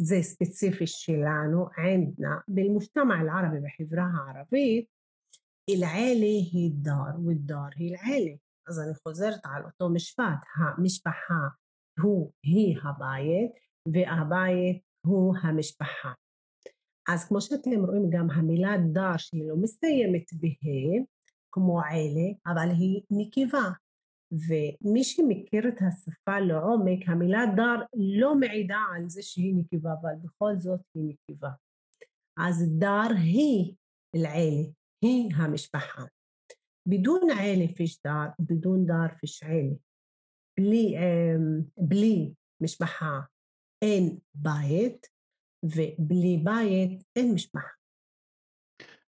זה 0.00 0.16
ספציפי 0.22 0.86
שלנו, 0.86 1.66
ענדנה, 1.78 2.38
במושתמע 2.48 3.14
אל-ערבי 3.20 3.56
בחברה 3.60 4.04
הערבית, 4.14 4.86
אל-עלי 5.70 6.48
היא 6.52 6.70
דאר 6.74 7.20
ודאר 7.26 7.68
היא 7.76 7.94
אל-עלי. 7.94 8.36
אז 8.68 8.80
אני 8.80 8.94
חוזרת 9.02 9.40
על 9.44 9.64
אותו 9.64 9.88
משפט, 9.88 10.40
המשפחה 10.56 11.48
הוא, 12.02 12.32
היא 12.42 12.78
הבית 12.82 13.50
והבית 13.92 14.82
הוא 15.06 15.34
המשפחה. 15.42 16.12
אז 17.08 17.24
כמו 17.28 17.40
שאתם 17.40 17.84
רואים 17.84 18.10
גם 18.10 18.30
המילה 18.30 18.76
דאר 18.92 19.16
שהיא 19.16 19.48
לא 19.48 19.56
מסתיימת 19.56 20.32
בה, 20.32 20.48
כמו 21.52 21.80
אלה, 21.82 22.54
אבל 22.54 22.68
היא 22.70 23.02
נקבה, 23.10 23.70
ומי 24.31 25.03
שמכיר 25.03 25.67
את 25.67 25.81
השפה 25.81 26.39
לעומק, 26.39 27.09
המילה 27.09 27.41
דר 27.55 27.85
לא 27.93 28.35
מעידה 28.35 28.79
על 28.95 29.09
זה 29.09 29.21
שהיא 29.21 29.55
נקבה, 29.55 29.93
אבל 30.01 30.13
בכל 30.23 30.53
זאת 30.57 30.81
היא 30.95 31.03
נקבה. 31.03 31.49
אז 32.37 32.79
דר 32.79 33.15
היא 33.17 33.73
אל-עלה, 34.15 34.67
היא 35.01 35.35
המשפחה. 35.35 36.03
بدون 36.87 37.31
عيلة 37.31 37.67
فيش 37.67 38.01
دار 38.05 38.29
وبدون 38.39 38.85
دار 38.85 39.09
فيش 39.11 39.43
عيلة 39.43 39.77
بلي 40.59 40.97
بلي 41.77 42.33
משפחה 42.61 43.19
אין 43.81 44.17
בית 44.35 45.07
ובלי 45.63 46.43
בית 46.43 47.03
אין 47.15 47.33
משפחה. 47.33 47.67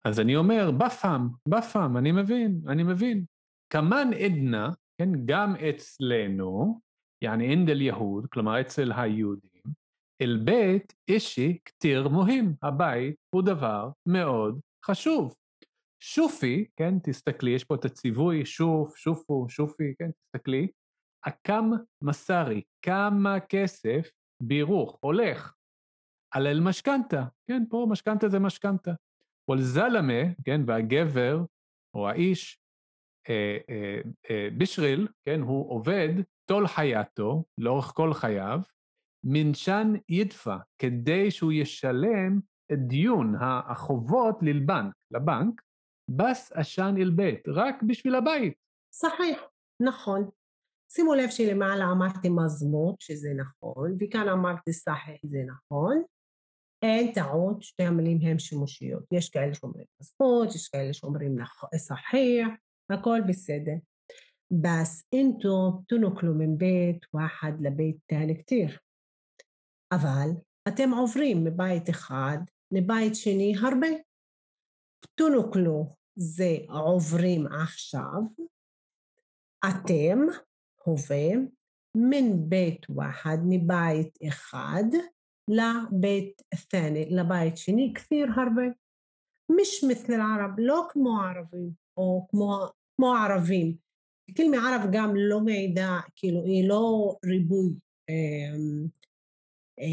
אז 0.04 0.20
אני 0.20 0.36
אומר, 0.36 0.70
בפעם, 0.70 1.28
בפעם, 1.48 1.96
אני 1.96 2.12
מבין, 2.12 2.60
אני 2.68 2.82
מבין. 2.82 3.24
כמן 3.72 4.10
עדנה, 4.24 4.70
כן, 4.97 5.09
גם 5.25 5.55
אצלנו, 5.55 6.79
יעני 7.23 7.49
אינדל 7.49 7.81
יהוד, 7.81 8.27
כלומר 8.31 8.61
אצל 8.61 8.91
היהודים, 8.91 9.61
אל 10.21 10.41
בית 10.45 10.93
אישי 11.07 11.57
כתיר 11.65 12.07
מוהם, 12.09 12.53
הבית 12.61 13.15
הוא 13.35 13.43
דבר 13.43 13.89
מאוד 14.05 14.59
חשוב. 14.85 15.35
שופי, 16.03 16.65
כן, 16.75 16.99
תסתכלי, 17.03 17.51
יש 17.51 17.63
פה 17.63 17.75
את 17.75 17.85
הציווי, 17.85 18.45
שוף, 18.45 18.97
שופו, 18.97 19.49
שופי, 19.49 19.93
כן, 19.99 20.11
תסתכלי, 20.11 20.67
אקם 21.21 21.69
מסרי, 22.03 22.61
כמה 22.81 23.39
כסף 23.39 24.13
בירוך, 24.43 24.97
הולך, 25.01 25.53
על 26.33 26.47
אל 26.47 26.59
משכנתה, 26.59 27.23
כן, 27.47 27.63
פה 27.69 27.87
משכנתה 27.89 28.29
זה 28.29 28.39
משכנתה. 28.39 28.91
וול 29.49 29.61
זלמה, 29.61 30.23
כן, 30.45 30.61
והגבר, 30.67 31.39
או 31.95 32.09
האיש, 32.09 32.59
אה, 33.29 33.57
אה, 33.69 34.01
אה, 34.29 34.47
בשריל, 34.57 35.07
כן, 35.25 35.41
הוא 35.41 35.71
עובד 35.71 36.09
תול 36.49 36.67
חייתו, 36.67 37.43
לאורך 37.57 37.85
כל 37.85 38.13
חייו, 38.13 38.59
מנשן 39.23 39.93
ידפה, 40.09 40.55
כדי 40.81 41.31
שהוא 41.31 41.51
ישלם 41.51 42.39
את 42.73 42.79
דיון 42.87 43.35
החובות 43.69 44.39
ללבנק, 44.41 44.93
לבנק, 45.11 45.61
בס 46.09 46.51
עשן 46.51 46.95
אל 46.97 47.09
בית, 47.09 47.47
רק 47.47 47.83
בשביל 47.83 48.15
הבית. 48.15 48.53
סחיח, 48.93 49.41
נכון. 49.81 50.29
שימו 50.91 51.13
לב 51.13 51.29
שלמעלה 51.29 51.85
אמרתי 51.91 52.29
מזמות, 52.29 53.01
שזה 53.01 53.29
נכון, 53.37 53.97
וכאן 53.99 54.29
אמרתי 54.29 54.73
סחיח, 54.73 55.21
זה 55.23 55.39
נכון. 55.47 56.03
אין 56.81 57.13
טעות, 57.13 57.63
שתי 57.63 57.83
המילים 57.83 58.19
הן 58.21 58.39
שימושיות. 58.39 59.03
יש 59.11 59.29
כאלה 59.29 59.53
שאומרים 59.53 59.85
מזמות, 60.01 60.55
יש 60.55 60.67
כאלה 60.67 60.93
שאומרים 60.93 61.35
סחיח, 61.75 62.47
הכל 62.90 63.20
בסדר. 63.28 63.76
بس 64.50 65.04
انتوا 65.14 65.70
بتنقلوا 65.70 66.34
من 66.34 66.56
بيت 66.56 67.00
واحد 67.12 67.60
לבית 67.60 67.96
תאני 68.06 68.34
كتير. 68.42 68.78
אבל 69.92 70.28
אתם 70.68 70.90
עוברים 70.90 71.44
מבית 71.44 71.90
אחד 71.90 72.38
לבית 72.72 73.14
שני 73.14 73.54
הרבה. 73.62 73.88
תונוקלו 75.14 75.86
זה 76.16 76.56
עוברים 76.68 77.46
עכשיו, 77.46 78.22
אתם, 79.68 80.18
הווה, 80.84 81.28
מן 81.94 82.48
בית 82.48 82.90
ואחד, 82.90 83.38
מבית 83.48 84.18
אחד, 84.28 84.84
לבית 85.48 86.42
ת'אני, 86.68 87.10
לבית 87.10 87.56
שני, 87.56 87.92
כפיר 87.94 88.26
הרבה. 88.36 88.62
مش 89.60 89.84
مثل 89.90 90.12
العرب, 90.12 90.58
לא 90.58 90.86
כמו 90.90 91.20
ערבים, 91.20 91.70
או 91.96 92.26
כמו, 92.30 92.66
כמו 92.96 93.14
ערבים. 93.14 93.76
כלמי 94.36 94.56
ערב 94.56 94.90
גם 94.92 95.12
לא 95.16 95.40
מעידה, 95.40 96.00
כאילו 96.16 96.44
היא 96.44 96.68
לא 96.68 97.16
ריבוי 97.24 97.74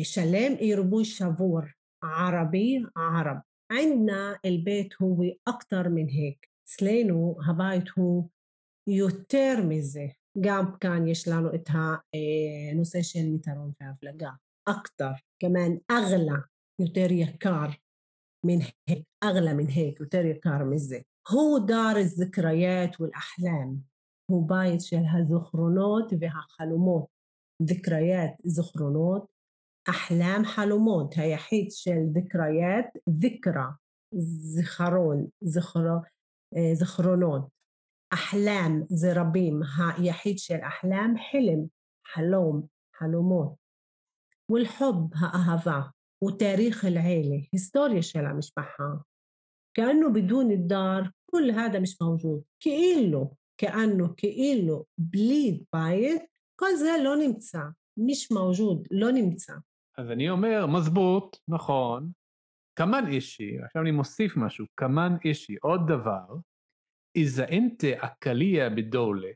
שלם, 0.03 0.53
היא 0.60 0.75
ריבוי 0.75 1.06
שבור. 1.06 1.60
عربي 2.03 2.86
عرب 2.98 3.41
عندنا 3.72 4.39
البيت 4.46 5.01
هو 5.01 5.24
أكتر 5.48 5.89
من 5.89 6.10
هيك 6.10 6.48
אצלנו 6.63 7.38
הבית 7.48 7.89
הוא 7.96 8.29
יותר 8.88 9.56
מזה 9.70 10.06
גם 10.41 10.65
כאן 10.79 11.08
יש 11.08 11.27
לנו 11.27 11.56
את 11.56 11.70
הנושא 11.70 13.01
של 13.01 13.20
יתרון 13.36 13.72
והפלגה 13.82 14.29
أكتر 14.68 15.12
كمان 15.39 15.79
أغلى 15.91 16.44
יותר 16.79 17.12
יקר 17.12 17.68
من 18.46 18.60
هيك 18.89 19.03
أغلى 19.24 19.53
من 19.53 19.68
هيك 19.68 20.00
יותר 20.00 20.25
יקר 20.25 20.63
מזה 20.63 21.00
הוא 21.31 21.59
דאר 21.66 21.95
הזכריות 22.00 23.00
והאחלם, 23.00 23.76
הוא 24.31 24.49
בית 24.49 24.81
של 24.81 25.02
הזיכרונות 25.12 26.12
והחלומות, 26.21 27.07
זכריות 27.62 28.31
זיכרונות, 28.45 29.26
אחלם 29.90 30.43
חלומות, 30.45 31.14
היחיד 31.16 31.71
של 31.71 32.00
זכריות 32.12 32.87
זכרה, 33.09 33.71
זיכרון, 34.14 35.26
זיכרונות, 36.75 37.49
אחלם 38.14 38.83
זה 38.88 39.12
רבים, 39.21 39.61
היחיד 39.97 40.38
של 40.38 40.59
אחלם 40.69 41.14
חלם, 41.31 41.66
חלום, 42.12 42.66
חלומות, 42.99 43.54
ולחוב 44.50 45.11
האהבה, 45.14 45.81
ותאריך 46.25 46.85
אל-עילה, 46.85 47.37
היסטוריה 47.52 48.02
של 48.02 48.26
המשפחה, 48.26 48.85
كأنه 49.74 50.10
بدون 50.13 50.51
الدار 50.51 51.12
كل 51.32 51.51
هذا 51.51 51.79
مش 51.79 52.01
موجود. 52.01 52.41
כאילו, 52.60 53.33
كأنه, 53.62 54.14
כאילו, 54.18 54.85
בלי 54.98 55.64
בית, 55.74 56.22
כל 56.59 56.75
זה 56.75 56.92
לא 57.03 57.16
נמצא. 57.16 57.62
مش 57.98 58.31
موجود, 58.31 58.88
לא 58.92 59.12
נמצא. 59.12 59.53
אז 59.98 60.12
אני 60.12 60.29
אומר, 60.29 60.66
מזבוט, 60.66 61.38
נכון, 61.48 62.12
כמן 62.75 63.07
אישי, 63.07 63.59
עכשיו 63.66 63.81
אני 63.81 63.92
מוסיף 63.92 64.38
משהו, 64.38 64.66
כמן 64.77 65.16
אישי, 65.25 65.55
עוד 65.62 65.81
דבר, 65.88 66.38
איזה 67.16 67.44
אינטה 67.44 67.88
אקליה 67.98 68.70
בדולה, 68.70 69.29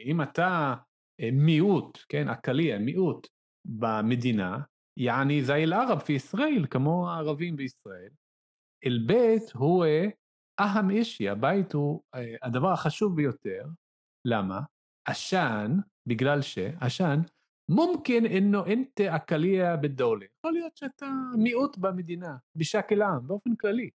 אם 0.00 0.22
אתה 0.22 0.74
אה, 1.20 1.30
מיעוט, 1.32 1.98
כן, 2.08 2.28
אקליה, 2.28 2.78
מיעוט 2.78 3.26
במדינה, 3.64 4.58
יעני 4.96 5.42
זי 5.42 5.52
אל-ערב 5.52 5.98
في 5.98 6.12
ישראל, 6.12 6.66
כמו 6.70 7.10
הערבים 7.10 7.56
בישראל, 7.56 8.10
אל-בית 8.85 9.51
הוא 9.53 9.85
אה, 9.85 10.05
אהם 10.59 10.89
אישי, 10.89 11.29
הבית 11.29 11.73
הוא 11.73 12.01
אה, 12.15 12.35
הדבר 12.41 12.71
החשוב 12.71 13.15
ביותר. 13.15 13.65
למה? 14.27 14.61
עשן, 15.07 15.71
בגלל 16.07 16.41
שעשן, 16.41 17.19
מומקין 17.69 18.25
אינו 18.25 18.65
אינטה 18.65 19.15
אקליה 19.15 19.77
בדולה. 19.77 20.25
יכול 20.37 20.53
להיות 20.53 20.77
שאתה 20.77 21.05
מיעוט 21.37 21.77
במדינה, 21.77 22.37
בשקל 22.55 23.01
עם, 23.01 23.27
באופן 23.27 23.55
כללי. 23.55 23.89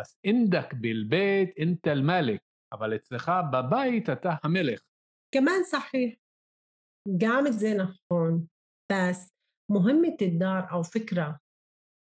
אז 0.00 0.16
אינדק 0.24 0.74
בלבית 0.80 1.56
אינטה 1.56 1.92
אל-מלך, 1.92 2.40
אבל 2.72 2.94
אצלך 2.96 3.32
בבית 3.52 4.10
אתה 4.10 4.34
המלך. 4.42 4.82
כמאן 5.34 5.60
صحيح. 5.70 6.14
גם 7.18 7.46
את 7.46 7.52
זה 7.52 7.68
נכון. 7.74 8.46
بس 8.92 9.30
مهمة 9.70 10.38
דאר 10.38 10.60
או 10.72 10.84
פיקרה, 10.84 11.32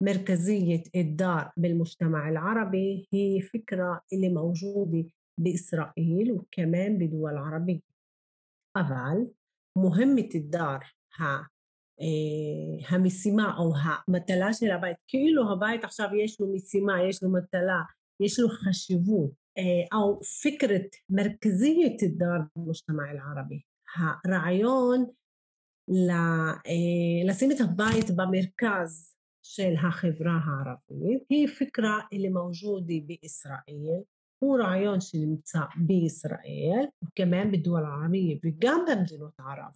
مركزية 0.03 0.83
الدار 0.95 1.51
بالمجتمع 1.57 2.29
العربي 2.29 3.07
هي 3.13 3.41
فكرة 3.41 4.01
اللي 4.13 4.29
موجودة 4.29 5.09
بإسرائيل 5.37 6.31
وكمان 6.31 6.97
بدول 6.97 7.37
عربية 7.37 7.79
אבל 8.77 9.17
مهمة 9.77 10.29
الدار 10.35 10.79
המשימה 12.89 13.57
או 13.57 13.73
המטלה 13.83 14.53
של 14.53 14.71
הבית, 14.71 14.97
כאילו 15.07 15.51
הבית 15.51 15.83
עכשיו 15.83 16.09
יש 16.23 16.41
לו 16.41 16.55
משימה, 16.55 17.03
יש 17.09 17.23
לו 17.23 17.33
מטלה, 17.33 17.81
יש 18.19 18.39
לו 18.39 18.49
חשיבות, 18.49 19.31
או 19.93 20.23
פיקרת 20.23 20.87
מרכזיית 21.09 22.03
الدار 22.03 22.39
במושתמע 22.55 23.03
אל-ערבי. 23.11 23.61
הרעיון 24.25 25.05
לשים 27.27 27.51
את 27.51 27.57
הבית 27.61 28.11
במרכז 28.15 29.14
של 29.54 29.74
החברה 29.88 30.38
הערבית, 30.44 31.22
היא 31.30 31.48
פקרה 31.48 32.00
اللي 32.12 32.28
מוג'ודי 32.28 33.00
בישראל 33.00 34.02
הוא 34.38 34.58
רעיון 34.58 35.00
שנמצא 35.00 35.60
בישראל, 35.76 36.84
וכמאן 37.04 37.52
בדואל 37.52 37.84
הערביה 37.84 38.36
וגם 38.44 38.84
במדינות 38.88 39.32
ערב. 39.40 39.72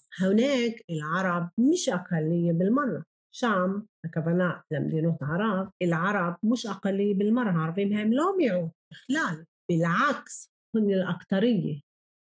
אל 0.90 1.00
ערב 1.16 1.42
מיש 1.58 1.88
أقلية 1.88 2.52
بالمرة. 2.52 3.02
שם, 3.32 3.80
הכוונה 4.06 4.50
למדינות 4.70 5.22
ערב, 5.22 5.66
العرب 5.82 6.34
مش 6.42 6.66
أقلية 6.66 7.14
بالمرة, 7.14 7.50
הערבים 7.50 7.92
הם 7.92 8.12
לא 8.12 8.32
מיעוט 8.36 8.70
בכלל, 8.92 9.44
بالعكس 9.70 10.50
هن 10.76 10.90
الأكترية. 10.90 11.80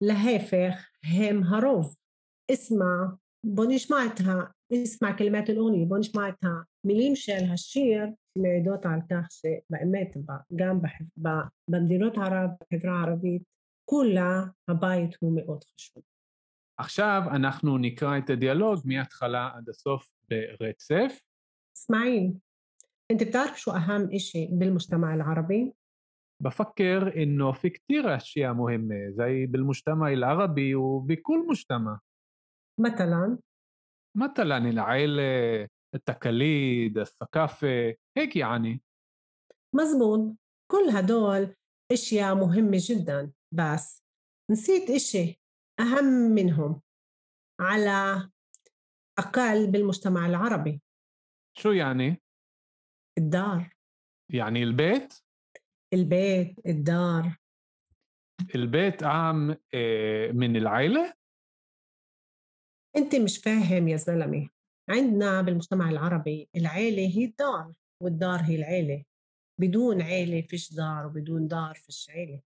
להפך, 0.03 0.89
הם 1.05 1.43
הרוב. 1.45 1.97
אסמה, 2.53 3.07
בוא 3.47 3.67
נשמע 3.69 3.97
את 4.07 4.21
ה... 4.70 4.84
אסמע 4.84 5.18
כלימת 5.18 5.50
אל-אוני, 5.50 5.86
בוא 5.86 5.98
נשמע 5.98 6.30
את 6.30 6.44
המילים 6.44 7.16
של 7.16 7.44
השיר 7.54 8.06
מעידות 8.38 8.86
על 8.86 9.00
כך 9.10 9.28
שבאמת 9.32 10.18
גם 10.56 10.80
במדינות 11.70 12.18
ערב, 12.18 12.50
בחברה 12.62 13.00
הערבית, 13.00 13.44
כולה 13.90 14.44
הבית 14.68 15.18
הוא 15.20 15.36
מאוד 15.36 15.64
חשוב. 15.64 16.04
עכשיו 16.78 17.22
אנחנו 17.36 17.78
נקרא 17.78 18.18
את 18.18 18.30
הדיאלוג 18.30 18.80
מההתחלה 18.86 19.50
עד 19.56 19.70
הסוף 19.70 20.14
ברצף. 20.30 21.22
اسماعيل 21.78 22.34
انت 23.12 23.24
بتعرف 23.24 23.60
شو 23.60 23.72
اهم 23.72 24.10
اشي 24.14 24.48
بالمجتمع 24.52 25.16
العربي؟ 25.16 25.74
بفكر 26.44 27.24
انه 27.24 27.52
في 27.52 27.70
كتير 27.70 28.16
اشياء 28.16 28.54
مهمة 28.54 29.10
زي 29.10 29.46
بالمجتمع 29.46 30.14
العربي 30.14 30.76
وبكل 30.76 31.48
مجتمع 31.50 32.00
مثلا 32.80 33.38
مثلا 34.17 34.57
العيلة 34.57 35.69
التقاليد 35.95 36.99
الثقافة 36.99 37.95
هيك 38.17 38.37
يعني 38.37 38.83
مزبوط 39.75 40.37
كل 40.71 40.89
هدول 40.91 41.55
إشياء 41.93 42.35
مهمة 42.35 42.79
جدا 42.81 43.33
بس 43.55 44.03
نسيت 44.51 44.91
إشي 44.91 45.41
أهم 45.81 46.05
منهم 46.05 46.81
على 47.61 48.31
أقل 49.19 49.71
بالمجتمع 49.71 50.27
العربي 50.27 50.83
شو 51.59 51.71
يعني؟ 51.71 52.23
الدار 53.19 53.71
يعني 54.33 54.63
البيت؟ 54.63 55.15
البيت 55.95 56.67
الدار 56.67 57.37
البيت 58.55 59.03
أهم 59.03 59.47
من 60.37 60.57
العيلة؟ 60.57 61.15
انت 62.97 63.15
مش 63.17 63.39
فاهم 63.39 63.89
يا 63.89 63.97
زلمة 63.97 64.49
عندنا 64.91 65.43
بالمجتمع 65.43 65.91
العربي 65.91 66.49
العيلة 66.57 67.03
هي 67.19 67.25
الدار 67.25 67.73
والدار 68.03 68.41
هي 68.41 68.57
العيلة. 68.57 69.05
بدون 69.61 70.03
عيلة 70.03 70.41
فيش 70.43 70.75
دار 70.75 71.07
وبدون 71.07 71.49
دار 71.49 71.75
فيش 71.75 72.11
عيلة. 72.11 72.43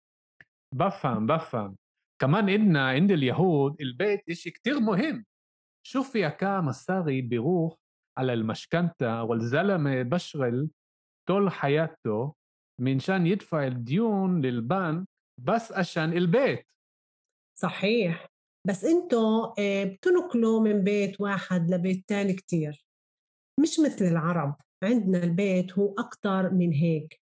بفهم 0.75 1.27
بفهم. 1.27 1.77
كمان 2.21 2.49
إلنا 2.49 2.89
عند 2.89 3.11
اليهود 3.11 3.81
البيت 3.81 4.29
إشي 4.29 4.51
كتير 4.51 4.79
مهم. 4.79 5.25
شو 5.87 6.03
في 6.03 6.29
كام 6.29 6.65
مصاري 6.65 7.21
بيروح 7.21 7.75
على 8.17 8.33
المشكنتة 8.33 9.23
والزلمة 9.23 10.01
بشغل 10.01 10.69
طول 11.29 11.51
حياته 11.51 12.33
منشان 12.81 13.27
يدفع 13.27 13.67
الديون 13.67 14.41
للبنك 14.41 15.07
بس 15.39 15.71
عشان 15.71 16.13
البيت. 16.13 16.65
صحيح. 17.55 18.27
بس 18.67 18.85
أنتوا 18.85 19.53
آه، 19.59 19.83
بتنقلوا 19.83 20.59
من 20.61 20.83
بيت 20.83 21.21
واحد 21.21 21.69
لبيت 21.71 22.03
تاني 22.07 22.33
كتير. 22.33 22.85
مش 23.59 23.79
مثل 23.79 24.05
العرب. 24.05 24.55
عندنا 24.83 25.23
البيت 25.23 25.71
هو 25.79 25.95
أكتر 25.99 26.49
من 26.53 26.73
هيك 26.73 27.21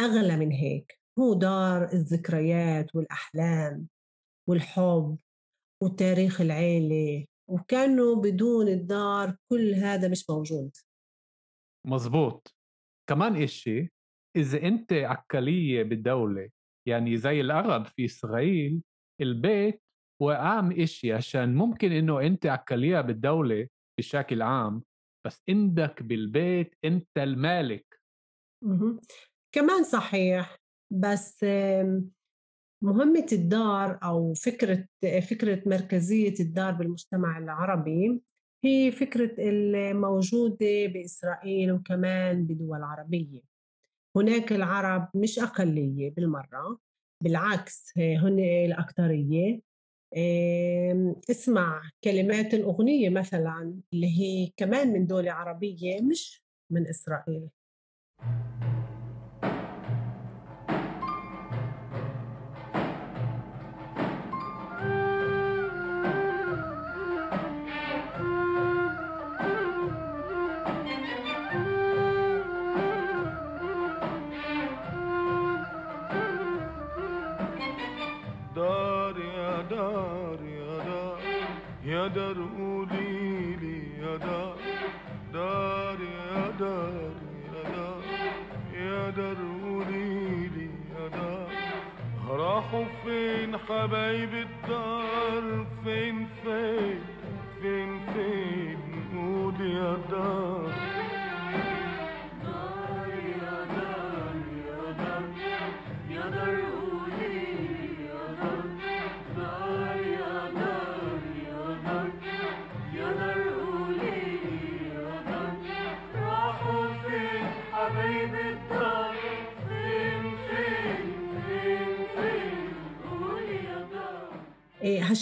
أغلى 0.00 0.36
من 0.36 0.52
هيك. 0.52 0.98
هو 1.18 1.34
دار 1.34 1.92
الذكريات 1.92 2.94
والأحلام 2.94 3.88
والحب 4.48 5.18
وتاريخ 5.82 6.40
العيلة 6.40 7.26
وكانوا 7.50 8.22
بدون 8.22 8.68
الدار 8.68 9.36
كل 9.52 9.74
هذا 9.74 10.08
مش 10.08 10.30
موجود. 10.30 10.70
مزبوط. 11.86 12.54
كمان 13.10 13.42
إشي 13.42 13.92
إذا 14.36 14.62
أنت 14.62 14.92
عكلية 14.92 15.82
بالدولة 15.82 16.50
يعني 16.88 17.16
زي 17.16 17.40
العرب 17.40 17.86
في 17.86 18.04
إسرائيل 18.04 18.82
البيت 19.20 19.82
هو 20.22 20.30
أهم 20.30 20.72
إشي 20.72 21.12
عشان 21.12 21.54
ممكن 21.54 21.92
إنه 21.92 22.20
أنت 22.20 22.46
عكلية 22.46 23.00
بالدولة 23.00 23.68
بشكل 23.98 24.42
عام 24.42 24.82
بس 25.26 25.42
عندك 25.48 26.02
بالبيت 26.02 26.74
أنت 26.84 27.18
المالك. 27.18 28.00
كمان 29.52 29.84
صحيح 29.84 30.56
بس 30.92 31.44
مهمة 32.82 33.26
الدار 33.32 33.98
أو 34.02 34.34
فكرة 34.34 34.86
فكرة 35.30 35.62
مركزية 35.66 36.34
الدار 36.40 36.72
بالمجتمع 36.72 37.38
العربي 37.38 38.20
هي 38.64 38.92
فكرة 38.92 39.34
الموجودة 39.38 40.86
بإسرائيل 40.86 41.72
وكمان 41.72 42.44
بدول 42.46 42.82
عربية. 42.82 43.40
هناك 44.16 44.52
العرب 44.52 45.08
مش 45.14 45.38
أقلية 45.38 46.10
بالمرة 46.10 46.78
بالعكس 47.24 47.92
هن 47.98 48.38
الأكثرية. 48.38 49.60
اسمع 51.30 51.82
كلمات 52.04 52.54
الأغنية 52.54 53.08
مثلا 53.10 53.80
اللي 53.92 54.06
هي 54.20 54.52
كمان 54.56 54.92
من 54.92 55.06
دولة 55.06 55.32
عربية 55.32 56.00
مش 56.00 56.42
من 56.70 56.86
إسرائيل. 56.86 57.48
يا 86.60 86.64
دار 86.64 87.12
يا 87.54 87.62
دار 87.74 88.02
يا 88.74 89.10
دار 89.10 89.36
قولي 89.62 90.48
لي 90.54 90.68
يا 90.94 91.04
دار 91.08 91.48
راحوا 92.38 92.84
فين 93.04 93.56
حبايب 93.58 94.32
الدار 94.34 95.44
فين 95.84 96.26
فين 96.44 97.00
فين 97.62 97.90
فين 98.14 98.78
قول 99.14 99.58
يا 99.60 99.92
دار 100.10 100.47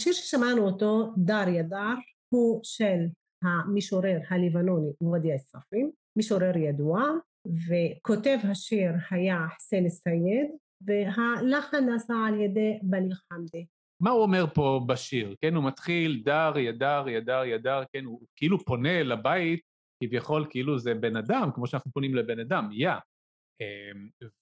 השיר 0.08 0.24
ששמענו 0.24 0.66
אותו, 0.66 1.12
דר 1.16 1.48
ידר, 1.48 1.94
הוא 2.28 2.60
של 2.62 3.06
המשורר 3.42 4.18
הלבנוני 4.30 4.90
עובדיה 4.98 5.36
א-ספרי, 5.36 5.82
משורר 6.16 6.56
ידוע, 6.56 7.02
וכותב 7.46 8.38
השיר 8.42 8.90
היה 9.10 9.46
חסיין 9.56 9.86
א-סייד, 9.86 10.46
והלחן 10.80 11.84
נעשה 11.86 12.14
על 12.28 12.40
ידי 12.40 12.78
בלי 12.82 13.14
חמדי. 13.14 13.66
מה 14.00 14.10
הוא 14.10 14.22
אומר 14.22 14.46
פה 14.54 14.80
בשיר? 14.86 15.34
כן, 15.40 15.54
הוא 15.54 15.64
מתחיל 15.64 16.22
דר, 16.24 16.58
ידר, 16.58 17.04
ידר, 17.08 17.44
ידר, 17.44 17.82
כן, 17.92 18.04
הוא 18.04 18.20
כאילו 18.36 18.64
פונה 18.64 19.02
לבית, 19.02 19.60
כביכול 20.04 20.46
כאילו 20.50 20.78
זה 20.78 20.94
בן 20.94 21.16
אדם, 21.16 21.50
כמו 21.54 21.66
שאנחנו 21.66 21.92
פונים 21.92 22.14
לבן 22.14 22.40
אדם, 22.40 22.68
יא. 22.72 22.90
Yeah. 22.90 23.15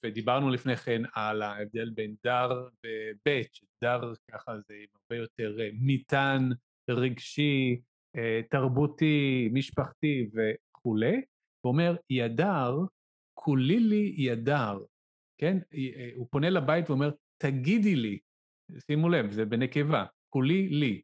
ודיברנו 0.05 0.51
לפני 0.51 0.77
כן 0.77 1.03
על 1.15 1.43
ההבדל 1.43 1.91
בין 1.91 2.15
דר 2.25 2.69
ובית, 2.85 3.55
שדר 3.55 4.13
ככה 4.31 4.53
זה 4.69 4.75
הרבה 4.95 5.23
יותר 5.23 5.61
אה, 5.61 5.69
מטען 5.73 6.53
רגשי, 6.91 7.81
אה, 8.17 8.41
תרבותי, 8.51 9.49
משפחתי 9.53 10.31
וכולי. 10.35 11.23
הוא 11.61 11.73
אומר, 11.73 11.97
ידר, 12.11 12.77
כולי 13.35 13.81
לי 13.81 14.15
ידר, 14.17 14.79
כן? 15.41 15.59
אה, 15.75 16.11
הוא 16.15 16.27
פונה 16.31 16.51
לבית 16.51 16.91
ואומר, 16.91 17.11
תגידי 17.43 17.97
לי, 17.97 18.19
שימו 18.87 19.09
לב, 19.09 19.31
זה 19.31 19.45
בנקבה, 19.45 20.05
כולי 20.31 20.69
לי, 20.69 21.03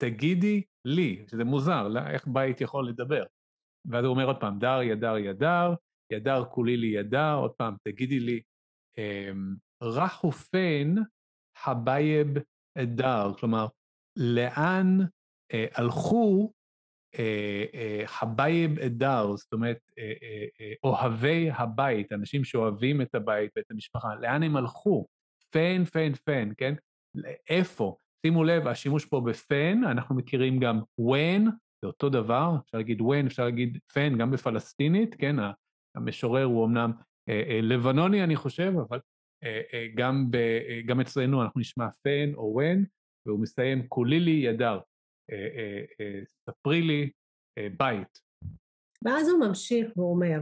תגידי 0.00 0.62
לי, 0.84 1.24
שזה 1.30 1.44
מוזר, 1.44 1.88
לא? 1.88 2.00
איך 2.06 2.26
בית 2.26 2.60
יכול 2.60 2.88
לדבר? 2.88 3.24
ואז 3.84 4.04
הוא 4.04 4.14
אומר 4.14 4.26
עוד 4.26 4.40
פעם, 4.40 4.58
דר, 4.58 4.82
ידר, 4.82 5.16
ידר, 5.18 5.74
ידר 6.12 6.44
כולי 6.44 6.76
לי 6.76 6.86
ידר, 6.86 7.34
עוד 7.34 7.50
פעם, 7.50 7.76
תגידי 7.82 8.20
לי, 8.20 8.40
אמ, 8.98 9.54
רך 9.82 10.24
ופן 10.24 10.94
حبايب 11.58 12.28
الدار, 12.78 13.32
כלומר, 13.38 13.66
לאן 14.16 14.98
אה, 15.54 15.66
הלכו 15.74 16.52
אה, 17.18 17.64
אה, 17.74 18.02
حبايب 18.06 18.78
الدار, 18.78 19.36
זאת 19.36 19.52
אומרת, 19.52 19.78
אוהבי 20.84 21.50
הבית, 21.50 22.12
אנשים 22.12 22.44
שאוהבים 22.44 23.02
את 23.02 23.14
הבית 23.14 23.50
ואת 23.56 23.70
המשפחה, 23.70 24.14
לאן 24.14 24.42
הם 24.42 24.56
הלכו? 24.56 25.06
فين, 25.50 25.84
فين, 25.84 26.12
فين, 26.24 26.52
כן? 26.56 26.74
איפה? 27.48 27.96
שימו 28.26 28.44
לב, 28.44 28.66
השימוש 28.66 29.04
פה 29.04 29.20
ב 29.20 29.32
فين, 29.32 29.80
אנחנו 29.84 30.14
מכירים 30.14 30.60
גם 30.60 30.80
وين, 31.00 31.50
זה 31.82 31.86
אותו 31.86 32.08
דבר, 32.08 32.56
אפשר 32.64 32.78
להגיד 32.78 33.00
وين, 33.00 33.26
אפשר 33.26 33.44
להגיד 33.44 33.78
فين, 33.92 34.18
גם 34.18 34.30
בפלסטינית, 34.30 35.14
כן? 35.14 35.36
המשורר 35.94 36.44
הוא 36.44 36.66
אמנם 36.66 36.92
אה, 37.28 37.42
אה, 37.48 37.60
לבנוני, 37.62 38.24
אני 38.24 38.36
חושב, 38.36 38.72
אבל 38.88 39.00
אה, 39.44 39.86
גם, 39.94 40.30
ב, 40.30 40.36
גם 40.86 41.00
אצלנו 41.00 41.42
אנחנו 41.42 41.60
נשמע 41.60 41.90
פן 42.02 42.34
או 42.34 42.60
when, 42.60 42.84
והוא 43.26 43.40
מסיים, 43.40 43.88
כולי 43.88 44.20
לי 44.20 44.30
ידר, 44.30 44.80
ספרי 46.26 46.82
לי 46.82 47.10
בית. 47.78 48.20
ואז 49.04 49.28
הוא 49.28 49.40
ממשיך 49.48 49.96
ואומר, 49.96 50.40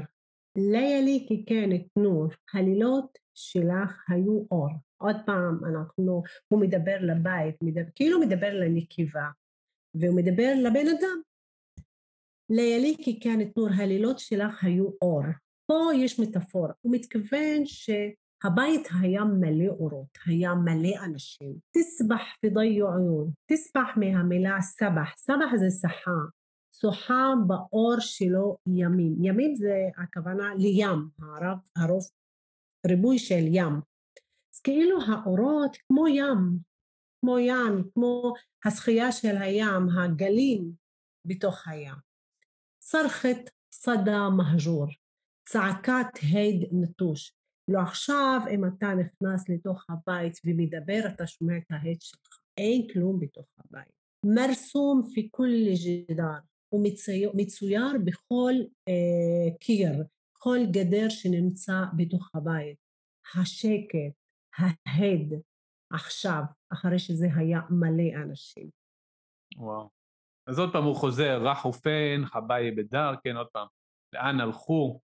לילי 0.57 1.27
ככנת 1.27 1.87
נור, 1.97 2.27
הלילות 2.55 3.19
שלך 3.35 4.05
היו 4.09 4.45
אור. 4.51 4.69
עוד 5.01 5.17
פעם, 5.27 5.61
אנחנו, 5.65 6.23
הוא 6.49 6.61
מדבר 6.61 6.97
לבית, 7.01 7.55
מדבר, 7.63 7.91
כאילו 7.95 8.21
מדבר 8.21 8.55
לנקבה, 8.55 9.29
והוא 9.95 10.17
מדבר 10.17 10.53
לבן 10.65 10.89
אדם. 10.99 11.21
לילי 12.51 12.97
ככנת 12.97 13.57
נור, 13.57 13.69
הלילות 13.77 14.19
שלך 14.19 14.65
היו 14.65 14.91
אור. 15.03 15.23
פה 15.67 15.91
יש 15.97 16.21
מטאפורה, 16.21 16.73
הוא 16.81 16.95
מתכוון 16.95 17.65
שהבית 17.65 18.89
היה 19.01 19.25
מלא 19.25 19.69
אורות, 19.69 20.19
היה 20.27 20.55
מלא 20.55 21.05
אנשים. 21.05 21.55
תסבח 21.77 22.23
בדי 22.43 22.61
עיון, 22.61 23.31
תסבח 23.47 23.89
מהמילה 23.97 24.61
סבח, 24.61 25.17
סבח 25.17 25.57
זה 25.57 25.71
שחה, 25.71 26.21
שוחה 26.81 27.33
באור 27.47 27.97
שלו 28.01 28.57
ימים. 28.67 29.25
ימים 29.25 29.55
זה 29.55 29.75
הכוונה 29.97 30.55
לים, 30.55 31.09
הרב, 31.19 31.59
הרוב, 31.77 32.03
ריבוי 32.87 33.19
של 33.19 33.45
ים. 33.47 33.81
אז 34.55 34.61
כאילו 34.61 34.99
האורות 35.03 35.77
כמו 35.89 36.09
ים, 36.09 36.59
כמו 37.21 37.39
ים, 37.39 37.83
כמו 37.95 38.33
השחייה 38.65 39.13
של 39.13 39.37
הים, 39.37 39.89
הגלים 39.99 40.73
בתוך 41.25 41.69
הים. 41.69 42.08
צרכת 42.91 43.51
סדה 43.73 44.29
מהג'ור, 44.37 44.87
צעקת 45.49 46.19
הד 46.23 46.69
נטוש. 46.73 47.33
לא 47.71 47.81
עכשיו 47.81 48.41
אם 48.55 48.65
אתה 48.65 48.87
נכנס 48.95 49.49
לתוך 49.49 49.87
הבית 49.89 50.39
ומדבר 50.45 51.01
אתה 51.15 51.27
שומע 51.27 51.57
את 51.57 51.71
ההד 51.71 52.01
שלך. 52.01 52.41
אין 52.59 52.87
כלום 52.93 53.21
בתוך 53.21 53.47
הבית. 53.59 53.93
מרסום 54.27 55.03
פי 55.15 55.29
כל 55.31 55.49
ג'דאר, 55.85 56.39
הוא 56.69 56.87
מצויר 57.35 57.93
בכל 58.05 58.53
אה, 58.89 59.57
קיר, 59.61 60.05
כל 60.33 60.59
גדר 60.71 61.09
שנמצא 61.09 61.85
בתוך 61.97 62.31
הבית. 62.35 62.77
השקט, 63.35 64.15
ההד, 64.59 65.43
עכשיו, 65.93 66.43
אחרי 66.73 66.99
שזה 66.99 67.27
היה 67.37 67.61
מלא 67.71 68.23
אנשים. 68.23 68.71
וואו. 69.57 69.98
אז 70.49 70.59
עוד 70.59 70.73
פעם 70.73 70.85
הוא 70.85 70.97
חוזר, 70.97 71.43
רח 71.43 71.65
ופן, 71.65 72.23
חבאי 72.25 72.71
בדר, 72.71 73.13
כן, 73.25 73.37
עוד 73.37 73.47
פעם, 73.53 73.67
לאן 74.15 74.41
הלכו 74.41 75.01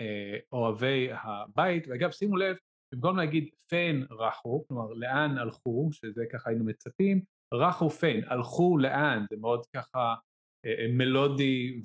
אה, 0.00 0.38
אוהבי 0.52 1.08
הבית, 1.12 1.88
ואגב, 1.88 2.10
שימו 2.10 2.36
לב, 2.36 2.56
במקום 2.94 3.16
להגיד 3.16 3.48
פן 3.68 4.00
רחו, 4.10 4.64
כלומר, 4.68 4.92
לאן 4.92 5.38
הלכו, 5.38 5.88
שזה 5.92 6.24
ככה 6.32 6.50
היינו 6.50 6.64
מצפים, 6.64 7.20
רחו 7.54 7.90
פן, 7.90 8.20
הלכו 8.26 8.78
לאן, 8.78 9.24
זה 9.30 9.36
מאוד 9.36 9.66
ככה 9.66 10.14
אה, 10.64 10.70
אה 10.70 10.86
מלודי 10.92 11.82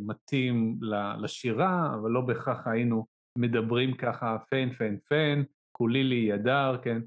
ומתאים 0.00 0.78
אה, 0.92 0.98
אה, 0.98 1.16
לשירה, 1.16 1.94
אבל 1.94 2.10
לא 2.10 2.20
בהכרח 2.20 2.66
היינו 2.66 3.06
מדברים 3.38 3.96
ככה 3.96 4.36
פן, 4.50 4.72
פן, 4.72 4.96
פן, 5.08 5.42
כולי 5.72 6.04
לי 6.04 6.26
ידר, 6.28 6.76
כן, 6.82 7.00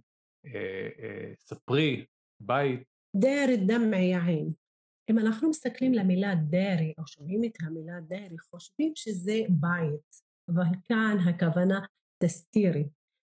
אה, 0.46 0.90
אה, 1.00 1.34
ספרי, 1.40 2.06
בית. 2.40 2.97
דאר 3.20 3.56
דמע 3.68 3.98
יעין. 3.98 4.52
אם 5.10 5.20
אנחנו 5.20 5.50
מסתכלים 5.50 5.94
למילה 5.94 6.36
דארי, 6.36 6.94
או 6.98 7.08
שומעים 7.08 7.44
את 7.44 7.58
המילה 7.62 8.00
דארי, 8.08 8.38
חושבים 8.52 8.92
שזה 8.96 9.42
בית, 9.50 10.22
אבל 10.50 10.66
כאן 10.84 11.18
הכוונה 11.26 11.80
תסתירי. 12.24 12.88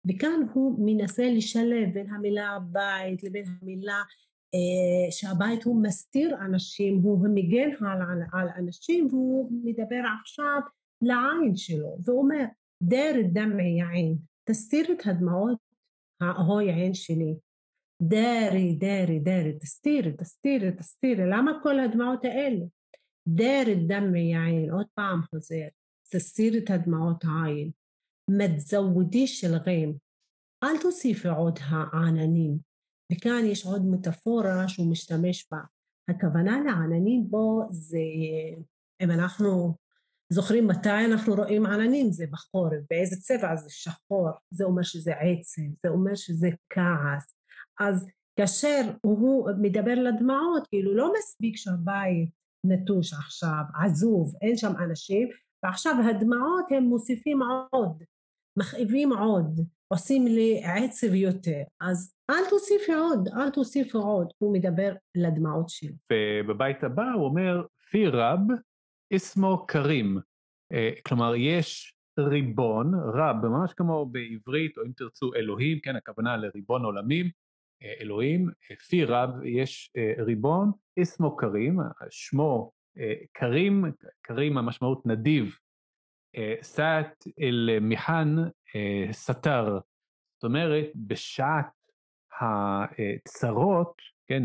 וכאן 0.09 0.41
הוא 0.53 0.77
מנסה 0.87 1.31
לשלב 1.31 1.95
בין 1.95 2.11
המילה 2.11 2.59
בית 2.73 3.23
לבין 3.23 3.45
המילה 3.63 4.03
אה, 4.55 5.11
שהבית 5.11 5.65
הוא 5.65 5.83
מסתיר 5.83 6.37
אנשים, 6.45 7.01
הוא 7.03 7.29
מגן 7.35 7.71
על, 7.81 8.03
על, 8.03 8.23
על 8.33 8.49
אנשים, 8.59 9.07
והוא 9.11 9.51
מדבר 9.65 10.01
עכשיו 10.21 10.61
לעין 11.03 11.57
שלו, 11.57 11.99
ואומר, 12.05 12.45
דאר 12.83 13.15
דמעי 13.33 13.79
יעין, 13.79 14.17
תסתיר 14.45 14.93
את 14.93 15.07
הדמעות 15.07 15.59
ההוי 16.21 16.73
עין 16.73 16.95
שלי. 16.95 17.35
דארי, 18.03 18.75
דארי, 18.75 19.19
דארי, 19.19 19.53
תסתירי, 19.59 20.13
תסתירי, 20.13 20.73
תסתירי, 20.73 21.23
למה 21.31 21.53
כל 21.63 21.81
הדמעות 21.81 22.25
האלה? 22.25 22.65
דארי 23.29 23.75
דמי 23.75 24.37
עין, 24.37 24.71
עוד 24.71 24.87
פעם 24.95 25.23
חוזר, 25.23 25.67
תסתירי 26.11 26.59
את 26.59 26.71
הדמעות 26.71 27.25
העין. 27.25 27.71
מתזוודיש 28.31 29.41
של 29.41 29.59
גים, 29.65 29.97
אל 30.65 30.79
תוסיפי 30.83 31.29
עוד 31.29 31.59
העננים. 31.63 32.59
וכאן 33.13 33.45
יש 33.45 33.67
עוד 33.67 33.87
מטאפורה 33.87 34.69
שהוא 34.69 34.91
משתמש 34.91 35.49
בה. 35.51 35.59
הכוונה 36.09 36.61
לעננים 36.65 37.31
בו 37.31 37.63
זה, 37.71 37.99
אם 39.03 39.11
אנחנו 39.11 39.75
זוכרים 40.33 40.67
מתי 40.67 41.05
אנחנו 41.11 41.35
רואים 41.35 41.67
עננים, 41.67 42.13
זה 42.13 42.25
בחורף, 42.31 42.81
באיזה 42.91 43.17
צבע 43.17 43.57
זה 43.57 43.71
שחור, 43.71 44.29
זה 44.51 44.65
אומר 44.65 44.83
שזה 44.83 45.13
עצם, 45.13 45.63
זה 45.83 45.89
אומר 45.89 46.15
שזה 46.15 46.49
כעס. 46.71 47.35
אז 47.81 48.09
כאשר 48.39 48.91
הוא 49.03 49.51
מדבר 49.59 49.95
לדמעות, 49.95 50.67
כאילו 50.67 50.95
לא 50.95 51.13
מספיק 51.19 51.57
שהבית 51.57 52.31
נטוש 52.65 53.13
עכשיו, 53.13 53.63
עזוב, 53.85 54.35
אין 54.43 54.57
שם 54.57 54.73
אנשים, 54.85 55.29
ועכשיו 55.63 55.95
הדמעות 56.11 56.65
הם 56.71 56.83
מוסיפים 56.83 57.39
עוד, 57.71 58.03
מכאיבים 58.59 59.13
עוד, 59.13 59.61
עושים 59.89 60.27
לי 60.27 60.63
עצב 60.65 61.15
יותר, 61.15 61.63
אז 61.81 62.15
אל 62.31 62.51
תוסיפי 62.51 62.93
עוד, 62.93 63.29
אל 63.29 63.51
תוסיפי 63.51 63.99
עוד, 63.99 64.29
הוא 64.39 64.55
מדבר 64.55 64.95
לדמעות 65.15 65.69
שלו. 65.69 65.95
ובבית 66.13 66.85
הבא 66.85 67.11
הוא 67.15 67.25
אומר, 67.25 67.67
פי 67.91 68.07
רב 68.07 68.41
אסמו 69.17 69.67
קרים, 69.67 70.19
אה, 70.73 70.91
כלומר 71.07 71.35
יש 71.37 71.97
ריבון, 72.19 72.95
רב, 72.95 73.37
ממש 73.47 73.73
כמו 73.75 74.07
בעברית, 74.07 74.79
או 74.79 74.83
אם 74.83 74.93
תרצו 74.97 75.35
אלוהים, 75.35 75.81
כן, 75.81 75.97
הכוונה 75.97 76.37
לריבון 76.37 76.85
עולמים, 76.85 77.31
אלוהים, 78.01 78.51
פי 78.89 79.05
רב 79.05 79.31
יש 79.45 79.91
אה, 79.97 80.25
ריבון, 80.25 80.71
אסמו 81.03 81.37
קרים, 81.37 81.79
שמו 82.11 82.73
קרים, 83.33 83.85
קרים 84.23 84.59
המשמעות 84.59 85.07
נדיב, 85.07 85.59
סעת 86.63 87.25
אל 87.41 87.79
מיחן 87.81 88.37
סתר, 89.13 89.79
זאת 90.35 90.45
אומרת 90.45 90.87
בשעת 90.95 91.67
הצרות, 92.41 94.03
כן, 94.27 94.43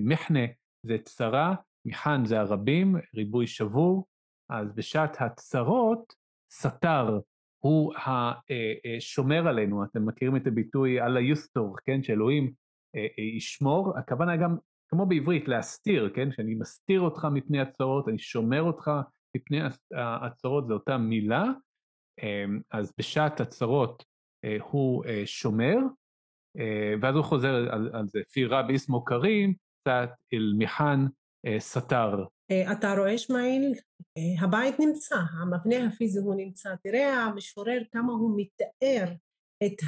מחנה 0.00 0.44
זה 0.82 0.98
צרה, 0.98 1.54
מיחן 1.84 2.24
זה 2.24 2.40
הרבים, 2.40 2.96
ריבוי 3.14 3.46
שבור, 3.46 4.06
אז 4.50 4.72
בשעת 4.72 5.16
הצרות, 5.20 6.14
סתר 6.52 7.20
הוא 7.58 7.94
השומר 8.96 9.48
עלינו, 9.48 9.84
אתם 9.84 10.06
מכירים 10.06 10.36
את 10.36 10.46
הביטוי 10.46 11.00
אללה 11.00 11.20
יוסטור, 11.20 11.76
כן, 11.84 12.02
שאלוהים 12.02 12.52
ישמור, 13.36 13.98
הכוונה 13.98 14.36
גם, 14.36 14.56
כמו 14.88 15.06
בעברית, 15.06 15.48
להסתיר, 15.48 16.12
כן, 16.14 16.32
שאני 16.32 16.54
מסתיר 16.54 17.00
אותך 17.00 17.26
מפני 17.32 17.60
הצרות, 17.60 18.08
אני 18.08 18.18
שומר 18.18 18.62
אותך 18.62 18.90
מפני 19.36 19.58
הצרות, 20.22 20.66
זו 20.68 20.74
אותה 20.74 20.98
מילה, 20.98 21.44
אז 22.70 22.92
בשעת 22.98 23.40
הצרות 23.40 24.04
הוא 24.70 25.04
שומר, 25.24 25.76
ואז 27.02 27.14
הוא 27.14 27.24
חוזר 27.24 27.54
על, 27.54 27.90
על 27.92 28.06
זה, 28.08 28.20
פי 28.32 28.44
רב 28.44 28.70
איסמו 28.70 29.04
קרים, 29.04 29.54
קצת 29.80 30.10
אל 30.32 30.52
מיחן 30.58 31.06
סתר. 31.58 32.24
אה, 32.50 32.72
אתה 32.72 32.94
רואה 32.98 33.18
שמעיל, 33.18 33.74
אה, 34.18 34.44
הבית 34.44 34.80
נמצא, 34.80 35.16
המבנה 35.40 35.86
הפיזי 35.86 36.18
הוא 36.18 36.34
נמצא, 36.34 36.74
תראה 36.82 37.24
המשורר 37.24 37.82
כמה 37.92 38.12
הוא 38.12 38.40
מתאר 38.40 39.12
את 39.64 39.82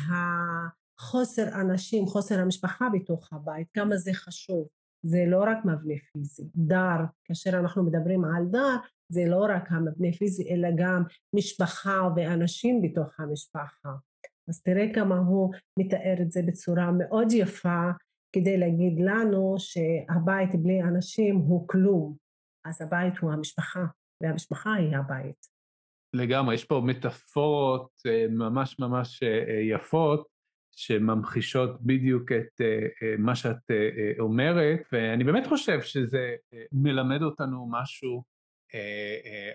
החוסר 0.98 1.60
אנשים, 1.60 2.06
חוסר 2.06 2.40
המשפחה 2.40 2.88
בתוך 2.92 3.32
הבית, 3.32 3.66
כמה 3.74 3.96
זה 3.96 4.12
חשוב, 4.14 4.68
זה 5.02 5.24
לא 5.26 5.42
רק 5.42 5.58
מבנה 5.64 5.94
פיזי, 6.12 6.48
דר, 6.54 7.04
כאשר 7.24 7.50
אנחנו 7.50 7.84
מדברים 7.84 8.24
על 8.24 8.44
דר, 8.50 8.76
זה 9.12 9.20
לא 9.26 9.46
רק 9.48 9.72
המבנה 9.72 10.12
פיזי 10.18 10.48
אלא 10.50 10.68
גם 10.78 11.02
משפחה 11.36 12.08
ואנשים 12.16 12.82
בתוך 12.82 13.20
המשפחה. 13.20 13.94
אז 14.48 14.62
תראה 14.62 14.94
כמה 14.94 15.18
הוא 15.18 15.54
מתאר 15.78 16.14
את 16.22 16.30
זה 16.30 16.40
בצורה 16.46 16.90
מאוד 16.92 17.32
יפה 17.32 17.90
כדי 18.32 18.56
להגיד 18.56 19.00
לנו 19.00 19.56
שהבית 19.58 20.62
בלי 20.62 20.82
אנשים 20.82 21.36
הוא 21.36 21.68
כלום, 21.68 22.16
אז 22.66 22.82
הבית 22.82 23.18
הוא 23.18 23.32
המשפחה, 23.32 23.84
והמשפחה 24.22 24.74
היא 24.74 24.96
הבית. 24.96 25.46
לגמרי, 26.14 26.54
יש 26.54 26.64
פה 26.64 26.82
מטאפורות 26.84 27.90
אה, 28.06 28.26
ממש 28.30 28.78
ממש 28.78 29.22
אה, 29.22 29.28
אה, 29.28 29.60
יפות, 29.60 30.35
שממחישות 30.78 31.82
בדיוק 31.82 32.32
את 32.32 32.60
מה 33.18 33.36
שאת 33.36 33.70
אומרת, 34.18 34.80
ואני 34.92 35.24
באמת 35.24 35.46
חושב 35.46 35.80
שזה 35.82 36.34
מלמד 36.72 37.22
אותנו 37.22 37.68
משהו 37.70 38.22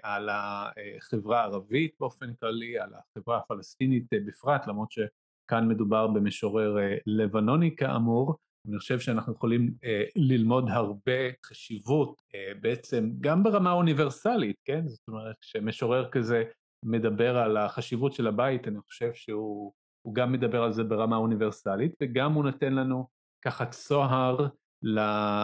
על 0.04 0.30
החברה 0.32 1.40
הערבית 1.40 1.96
באופן 2.00 2.34
כללי, 2.34 2.80
על 2.80 2.90
החברה 2.94 3.38
הפלסטינית 3.38 4.04
בפרט, 4.12 4.68
למרות 4.68 4.92
שכאן 4.92 5.68
מדובר 5.68 6.08
במשורר 6.08 6.78
לבנוני 7.06 7.76
כאמור, 7.76 8.36
אני 8.68 8.80
חושב 8.80 9.00
שאנחנו 9.00 9.34
יכולים 9.34 9.74
אה, 9.84 10.04
ללמוד 10.16 10.70
הרבה 10.70 11.32
חשיבות 11.46 12.22
אה, 12.36 12.52
בעצם 12.62 13.12
גם 13.22 13.44
ברמה 13.44 13.72
אוניברסלית, 13.72 14.56
כן? 14.66 14.88
זאת 14.88 15.08
אומרת, 15.08 15.36
כשמשורר 15.42 16.10
כזה 16.12 16.44
מדבר 16.86 17.38
על 17.38 17.58
החשיבות 17.58 18.14
של 18.14 18.28
הבית, 18.28 18.68
אני 18.68 18.80
חושב 18.80 19.14
שהוא 19.14 19.74
גם 20.14 20.32
מדבר 20.32 20.64
על 20.64 20.74
זה 20.74 20.84
ברמה 20.84 21.16
אוניברסלית, 21.16 21.92
וגם 22.02 22.34
הוא 22.34 22.44
נותן 22.44 22.74
לנו 22.74 23.08
ככה 23.42 23.66
צוהר 23.66 24.48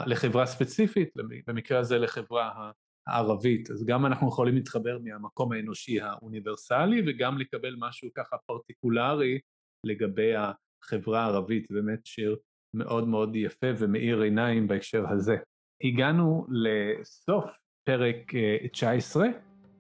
לחברה 0.07 0.45
ספציפית, 0.45 1.09
במקרה 1.47 1.79
הזה 1.79 1.97
לחברה 1.97 2.71
הערבית. 3.07 3.71
אז 3.71 3.85
גם 3.85 4.05
אנחנו 4.05 4.27
יכולים 4.27 4.55
להתחבר 4.55 4.97
מהמקום 5.03 5.51
האנושי 5.51 6.01
האוניברסלי, 6.01 7.01
וגם 7.07 7.37
לקבל 7.37 7.75
משהו 7.79 8.09
ככה 8.15 8.37
פרטיקולרי 8.45 9.39
לגבי 9.83 10.33
החברה 10.35 11.21
הערבית. 11.21 11.71
באמת 11.71 12.05
שיר 12.05 12.35
מאוד 12.73 13.07
מאוד 13.07 13.35
יפה 13.35 13.67
ומאיר 13.77 14.21
עיניים 14.21 14.67
בהקשר 14.67 15.09
הזה. 15.09 15.37
הגענו 15.83 16.47
לסוף 16.49 17.57
פרק 17.83 18.31
19. 18.71 19.27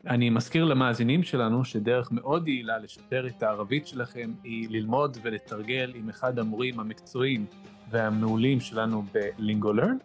אה, 0.05 0.13
אני 0.13 0.29
מזכיר 0.29 0.65
למאזינים 0.65 1.23
שלנו 1.23 1.65
שדרך 1.65 2.11
מאוד 2.11 2.47
יעילה 2.47 2.77
לשפר 2.77 3.27
את 3.27 3.43
הערבית 3.43 3.87
שלכם 3.87 4.31
היא 4.43 4.67
ללמוד 4.69 5.17
ולתרגל 5.21 5.91
עם 5.95 6.09
אחד 6.09 6.39
המורים 6.39 6.79
המקצועיים 6.79 7.45
והמעולים 7.89 8.59
שלנו 8.59 9.03
ב 9.13 9.20
LingoLearn. 9.20 9.97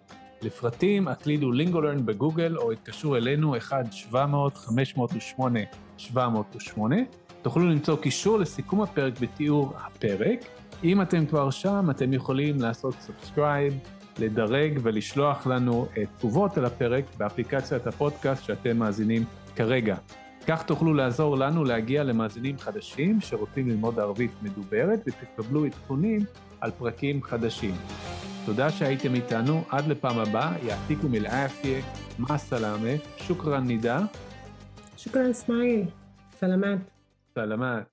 לפרטים 0.42 1.09
הקלידו 1.09 1.52
LingoLearn 1.52 2.07
בגוגל 2.07 2.57
או 2.57 2.72
התקשרו 2.72 3.16
אלינו 3.16 3.55
1-700-508-708 4.12 6.11
תוכלו 7.42 7.66
למצוא 7.66 7.96
קישור 7.96 8.38
לסיכום 8.38 8.83
הפרק 8.83 9.20
בתיאור 9.20 9.72
הפרק. 9.76 10.38
אם 10.85 11.02
אתם 11.02 11.26
כבר 11.26 11.50
שם, 11.50 11.90
אתם 11.90 12.12
יכולים 12.12 12.61
לעשות 12.61 12.94
subscribe, 12.94 13.78
לדרג 14.18 14.78
ולשלוח 14.83 15.46
לנו 15.46 15.87
תגובות 16.18 16.59
על 16.59 16.64
הפרק 16.64 17.05
באפליקציית 17.18 17.87
הפודקאסט 17.87 18.44
שאתם 18.44 18.76
מאזינים 18.76 19.24
כרגע. 19.56 19.96
כך 20.46 20.62
תוכלו 20.62 20.94
לעזור 20.94 21.36
לנו 21.36 21.64
להגיע 21.64 22.04
למאזינים 22.04 22.58
חדשים 22.58 23.20
שרוצים 23.20 23.68
ללמוד 23.68 23.98
ערבית 23.98 24.30
מדוברת 24.42 25.00
ותקבלו 25.06 25.64
עדכונים 25.64 26.20
על 26.60 26.70
פרקים 26.70 27.22
חדשים. 27.22 27.74
תודה 28.46 28.70
שהייתם 28.70 29.14
איתנו, 29.14 29.64
עד 29.68 29.86
לפעם 29.86 30.18
הבאה, 30.18 30.54
יעתיקו 30.62 31.08
מלעפיה, 31.08 31.80
מה 32.18 32.38
סלאמה, 32.38 32.88
שוכרן 33.16 33.64
נידה. 33.64 34.00
שוכרן 34.96 35.30
אסמאעיל, 35.30 35.84
סלמת. 36.40 36.78
סלמת. 37.34 37.91